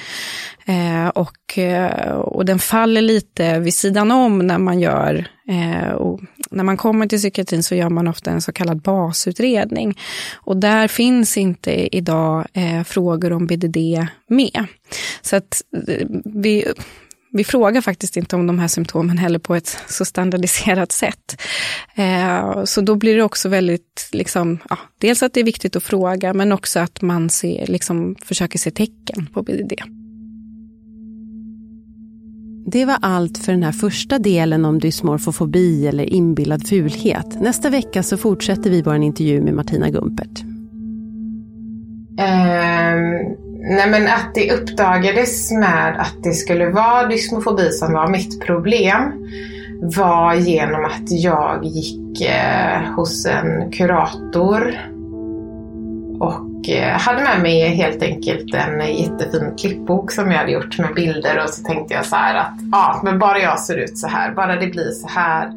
Eh, 0.67 1.09
och, 1.09 1.59
eh, 1.59 2.13
och 2.13 2.45
den 2.45 2.59
faller 2.59 3.03
lite 3.03 3.59
vid 3.59 3.75
sidan 3.75 4.11
om 4.11 4.39
när 4.39 4.59
man 4.59 4.81
gör 4.81 5.27
Eh, 5.49 5.93
och 5.93 6.21
när 6.53 6.65
man 6.65 6.77
kommer 6.77 7.07
till 7.07 7.19
psykiatrin 7.19 7.63
så 7.63 7.75
gör 7.75 7.91
man 7.91 8.09
ofta 8.09 8.31
en 8.31 8.43
så 8.43 8.53
kallad 8.53 8.83
basutredning. 8.83 9.99
Och 10.35 10.57
där 10.57 10.89
finns 10.89 11.37
inte 11.37 11.97
idag 11.97 12.47
eh, 12.53 12.83
frågor 12.83 13.33
om 13.33 13.47
BDD 13.47 13.77
med. 14.29 14.67
Så 15.23 15.37
att 15.37 15.63
eh, 15.89 16.07
vi, 16.25 16.73
vi 17.33 17.45
frågar 17.45 17.81
faktiskt 17.81 18.17
inte 18.17 18.37
om 18.37 18.47
de 18.47 18.59
här 18.59 18.69
symptomen 18.69 19.19
heller 19.19 19.39
på 19.39 19.55
ett 19.55 19.79
så 19.89 20.05
standardiserat 20.05 20.93
sätt. 20.93 21.41
Eh, 21.95 22.65
så 22.65 22.81
då 22.81 22.95
blir 22.95 23.17
det 23.17 23.23
också 23.23 23.49
väldigt, 23.49 24.09
liksom, 24.13 24.59
ja, 24.71 24.79
dels 24.99 25.23
att 25.23 25.35
det 25.35 25.41
är 25.41 25.45
viktigt 25.45 25.77
att 25.77 25.83
fråga, 25.83 26.35
men 26.35 26.53
också 26.53 26.81
att 26.81 27.03
man 27.03 27.31
ser, 27.31 27.67
liksom, 27.67 28.17
försöker 28.25 28.59
se 28.59 28.71
tecken 28.71 29.27
på 29.35 29.43
BDD. 29.43 29.73
Det 32.67 32.85
var 32.85 32.99
allt 33.03 33.39
för 33.39 33.53
den 33.53 33.63
här 33.63 33.73
första 33.73 34.19
delen 34.19 34.65
om 34.65 34.79
dysmorfofobi 34.79 35.87
eller 35.87 36.05
inbillad 36.05 36.69
fulhet. 36.69 37.41
Nästa 37.41 37.71
vecka 37.71 38.03
så 38.03 38.17
fortsätter 38.17 38.71
vi 38.71 38.83
vår 38.83 38.95
intervju 38.95 39.41
med 39.41 39.55
Martina 39.55 39.91
Gumpert. 39.91 40.43
Um, 42.13 43.37
nej 43.77 43.91
men 43.91 44.07
att 44.07 44.35
det 44.35 44.53
uppdagades 44.53 45.53
med 45.53 46.01
att 46.01 46.23
det 46.23 46.33
skulle 46.33 46.71
vara 46.71 47.09
dysmofobi 47.09 47.71
som 47.71 47.93
var 47.93 48.11
mitt 48.11 48.41
problem 48.47 49.13
var 49.83 50.35
genom 50.35 50.85
att 50.85 51.11
jag 51.11 51.65
gick 51.65 52.21
eh, 52.21 52.95
hos 52.97 53.27
en 53.27 53.71
kurator 53.73 54.92
och 56.69 57.01
hade 57.01 57.23
med 57.23 57.43
mig 57.43 57.69
helt 57.69 58.03
enkelt 58.03 58.55
en 58.55 58.97
jättefin 58.97 59.55
klippbok 59.59 60.13
som 60.13 60.31
jag 60.31 60.39
hade 60.39 60.53
gjort 60.53 60.79
med 60.79 60.95
bilder 60.95 61.43
och 61.45 61.51
så 61.51 61.63
tänkte 61.63 61.95
jag 61.95 62.07
så 62.07 62.17
här 62.17 62.35
att 62.35 62.55
ja, 62.73 63.01
men 63.05 63.19
bara 63.19 63.39
jag 63.39 63.61
ser 63.61 63.77
ut 63.77 63.99
så 63.99 64.09
här, 64.09 64.35
bara 64.35 64.57
det 64.57 64.67
blir 64.67 64.91
så 64.91 65.09
här, 65.09 65.53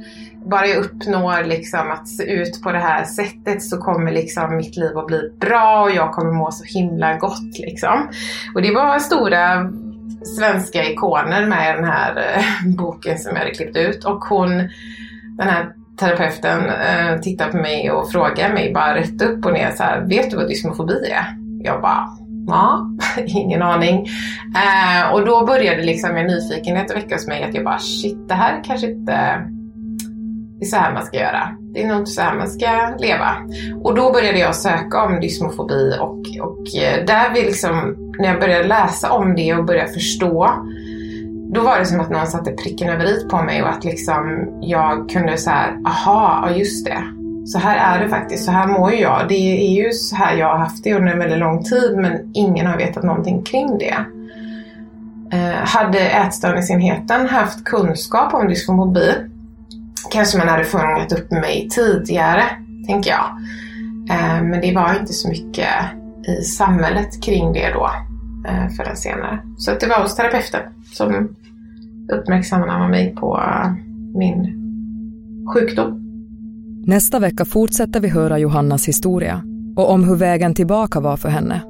bara 0.45 0.67
jag 0.67 0.77
uppnår 0.77 1.43
liksom 1.43 1.91
att 1.91 2.07
se 2.07 2.23
ut 2.23 2.61
på 2.61 2.71
det 2.71 2.79
här 2.79 3.03
sättet 3.03 3.63
så 3.63 3.77
kommer 3.77 4.11
liksom 4.11 4.57
mitt 4.57 4.77
liv 4.77 4.97
att 4.97 5.07
bli 5.07 5.31
bra 5.39 5.83
och 5.83 5.91
jag 5.91 6.11
kommer 6.11 6.31
må 6.31 6.51
så 6.51 6.63
himla 6.63 7.17
gott 7.17 7.57
liksom. 7.57 8.09
Och 8.55 8.61
det 8.61 8.73
var 8.73 8.99
stora 8.99 9.71
svenska 10.37 10.89
ikoner 10.89 11.45
med 11.45 11.73
i 11.73 11.75
den 11.75 11.91
här 11.91 12.17
eh, 12.17 12.43
boken 12.77 13.19
som 13.19 13.31
jag 13.31 13.39
hade 13.39 13.51
klippt 13.51 13.77
ut 13.77 14.05
och 14.05 14.23
hon, 14.23 14.49
den 15.37 15.47
här 15.47 15.73
terapeuten 15.99 16.59
eh, 16.69 17.19
tittar 17.21 17.51
på 17.51 17.57
mig 17.57 17.91
och 17.91 18.11
frågar 18.11 18.53
mig 18.53 18.73
bara 18.73 18.95
rätt 18.95 19.21
upp 19.21 19.45
och 19.45 19.53
ner 19.53 19.71
så 19.71 19.83
här, 19.83 20.01
vet 20.01 20.31
du 20.31 20.37
vad 20.37 20.47
dysmofobi 20.47 21.09
är? 21.09 21.25
Jag 21.63 21.81
bara, 21.81 22.07
ja, 22.47 22.87
ingen 23.25 23.61
aning. 23.61 24.07
Eh, 24.55 25.13
och 25.13 25.25
då 25.25 25.45
började 25.45 25.83
liksom 25.83 26.15
en 26.15 26.27
nyfikenhet 26.27 26.95
väcka 26.95 27.15
hos 27.15 27.27
mig 27.27 27.43
att 27.43 27.55
jag 27.55 27.63
bara, 27.63 27.79
shit, 27.79 28.27
det 28.27 28.33
här 28.33 28.63
kanske 28.63 28.91
inte 28.91 29.41
det 30.59 30.65
är 30.65 30.69
så 30.69 30.75
här 30.75 30.93
man 30.93 31.05
ska 31.05 31.17
göra. 31.17 31.49
Det 31.73 31.83
är 31.83 31.87
nog 31.87 31.97
inte 31.97 32.11
så 32.11 32.21
här 32.21 32.35
man 32.35 32.47
ska 32.47 32.95
leva. 32.99 33.35
Och 33.83 33.95
då 33.95 34.11
började 34.11 34.39
jag 34.39 34.55
söka 34.55 35.03
om 35.03 35.19
dysmofobi 35.19 35.97
och, 35.99 36.19
och 36.41 36.77
eh, 36.77 37.05
där 37.05 37.33
vi 37.33 37.41
liksom, 37.41 37.95
när 38.19 38.27
jag 38.27 38.39
började 38.39 38.67
läsa 38.67 39.11
om 39.11 39.35
det 39.35 39.53
och 39.55 39.65
började 39.65 39.93
förstå 39.93 40.49
då 41.53 41.61
var 41.61 41.79
det 41.79 41.85
som 41.85 41.99
att 41.99 42.09
någon 42.09 42.27
satte 42.27 42.51
pricken 42.51 42.89
över 42.89 43.05
i 43.05 43.27
på 43.29 43.43
mig 43.43 43.61
och 43.61 43.69
att 43.69 43.83
liksom 43.83 44.47
jag 44.61 45.09
kunde 45.09 45.37
så 45.37 45.49
här, 45.49 45.77
aha, 45.85 46.43
ja 46.47 46.55
just 46.55 46.85
det. 46.85 47.03
Så 47.45 47.59
här 47.59 47.95
är 47.95 48.03
det 48.03 48.09
faktiskt, 48.09 48.45
så 48.45 48.51
här 48.51 48.67
mår 48.67 48.93
jag. 48.93 49.25
Det 49.29 49.67
är 49.67 49.83
ju 49.83 49.91
så 49.91 50.15
här 50.15 50.35
jag 50.37 50.47
har 50.47 50.57
haft 50.57 50.83
det 50.83 50.93
under 50.93 51.11
en 51.11 51.19
väldigt 51.19 51.39
lång 51.39 51.63
tid 51.63 51.97
men 51.97 52.31
ingen 52.33 52.67
har 52.67 52.77
vetat 52.77 53.03
någonting 53.03 53.43
kring 53.43 53.77
det. 53.77 53.95
Eh, 55.31 55.65
hade 55.65 55.99
ätstörningsenheten 55.99 57.27
haft 57.29 57.63
kunskap 57.63 58.33
om 58.33 58.47
dysfomobi 58.47 59.11
kanske 60.11 60.37
man 60.37 60.47
hade 60.47 60.63
fångat 60.63 61.11
upp 61.11 61.31
mig 61.31 61.67
tidigare, 61.71 62.43
tänker 62.87 63.11
jag. 63.11 63.25
Eh, 64.09 64.43
men 64.43 64.61
det 64.61 64.75
var 64.75 64.99
inte 64.99 65.13
så 65.13 65.29
mycket 65.29 65.69
i 66.27 66.43
samhället 66.43 67.23
kring 67.23 67.53
det 67.53 67.73
då 67.73 67.89
förrän 68.77 68.97
senare. 68.97 69.39
Så 69.57 69.71
det 69.79 69.87
var 69.87 70.01
hos 70.01 70.15
terapeuten 70.15 70.61
som 70.93 71.35
uppmärksammade 72.11 72.87
mig 72.87 73.15
på 73.15 73.37
eh, 73.37 73.71
min 74.15 74.61
sjukdom. 75.53 76.01
Nästa 76.87 77.19
vecka 77.19 77.45
fortsätter 77.45 77.99
vi 77.99 78.09
höra 78.09 78.37
Johannas 78.37 78.87
historia 78.87 79.41
och 79.75 79.91
om 79.91 80.03
hur 80.03 80.15
vägen 80.15 80.53
tillbaka 80.53 80.99
var 80.99 81.17
för 81.17 81.29
henne. 81.29 81.61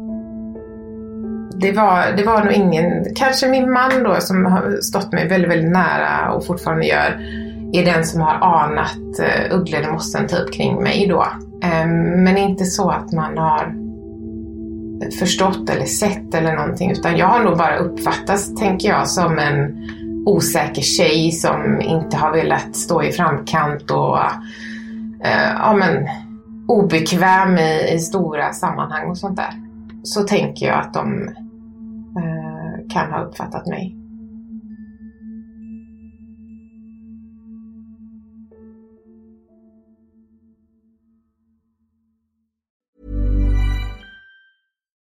Det 1.59 1.71
var, 1.71 2.17
det 2.17 2.23
var 2.23 2.43
nog 2.43 2.53
ingen, 2.53 3.05
kanske 3.15 3.49
min 3.49 3.71
man 3.71 4.03
då 4.03 4.15
som 4.19 4.45
har 4.45 4.81
stått 4.81 5.11
mig 5.11 5.27
väldigt, 5.27 5.51
väldigt 5.51 5.71
nära 5.71 6.33
och 6.33 6.45
fortfarande 6.45 6.85
gör, 6.85 7.19
är 7.73 7.85
den 7.85 8.05
som 8.05 8.21
har 8.21 8.33
anat 8.33 8.97
uh, 9.51 9.79
i 9.79 9.91
mossen 9.91 10.27
typ 10.27 10.53
kring 10.53 10.83
mig 10.83 11.07
då. 11.07 11.25
Um, 11.63 12.23
men 12.23 12.37
inte 12.37 12.65
så 12.65 12.89
att 12.89 13.11
man 13.11 13.37
har 13.37 13.84
förstått 15.19 15.69
eller 15.69 15.85
sett 15.85 16.33
eller 16.33 16.55
någonting 16.55 16.91
utan 16.91 17.17
jag 17.17 17.27
har 17.27 17.43
nog 17.43 17.57
bara 17.57 17.77
uppfattats, 17.77 18.55
tänker 18.55 18.89
jag, 18.89 19.09
som 19.09 19.39
en 19.39 19.89
osäker 20.25 20.81
tjej 20.81 21.31
som 21.31 21.81
inte 21.81 22.17
har 22.17 22.31
velat 22.31 22.75
stå 22.75 23.03
i 23.03 23.11
framkant 23.11 23.91
och 23.91 24.17
eh, 25.23 25.51
ja, 25.57 25.73
men, 25.73 26.07
obekväm 26.67 27.57
i, 27.57 27.93
i, 27.93 27.99
stora 27.99 28.53
sammanhang 28.53 29.09
och 29.09 29.17
sånt 29.17 29.35
där. 29.35 29.53
Så 30.03 30.23
tänker 30.23 30.65
jag 30.65 30.79
att 30.79 30.93
de 30.93 31.27
eh, 32.17 32.93
kan 32.93 33.11
ha 33.11 33.23
uppfattat 33.23 33.67
mig. 33.67 33.95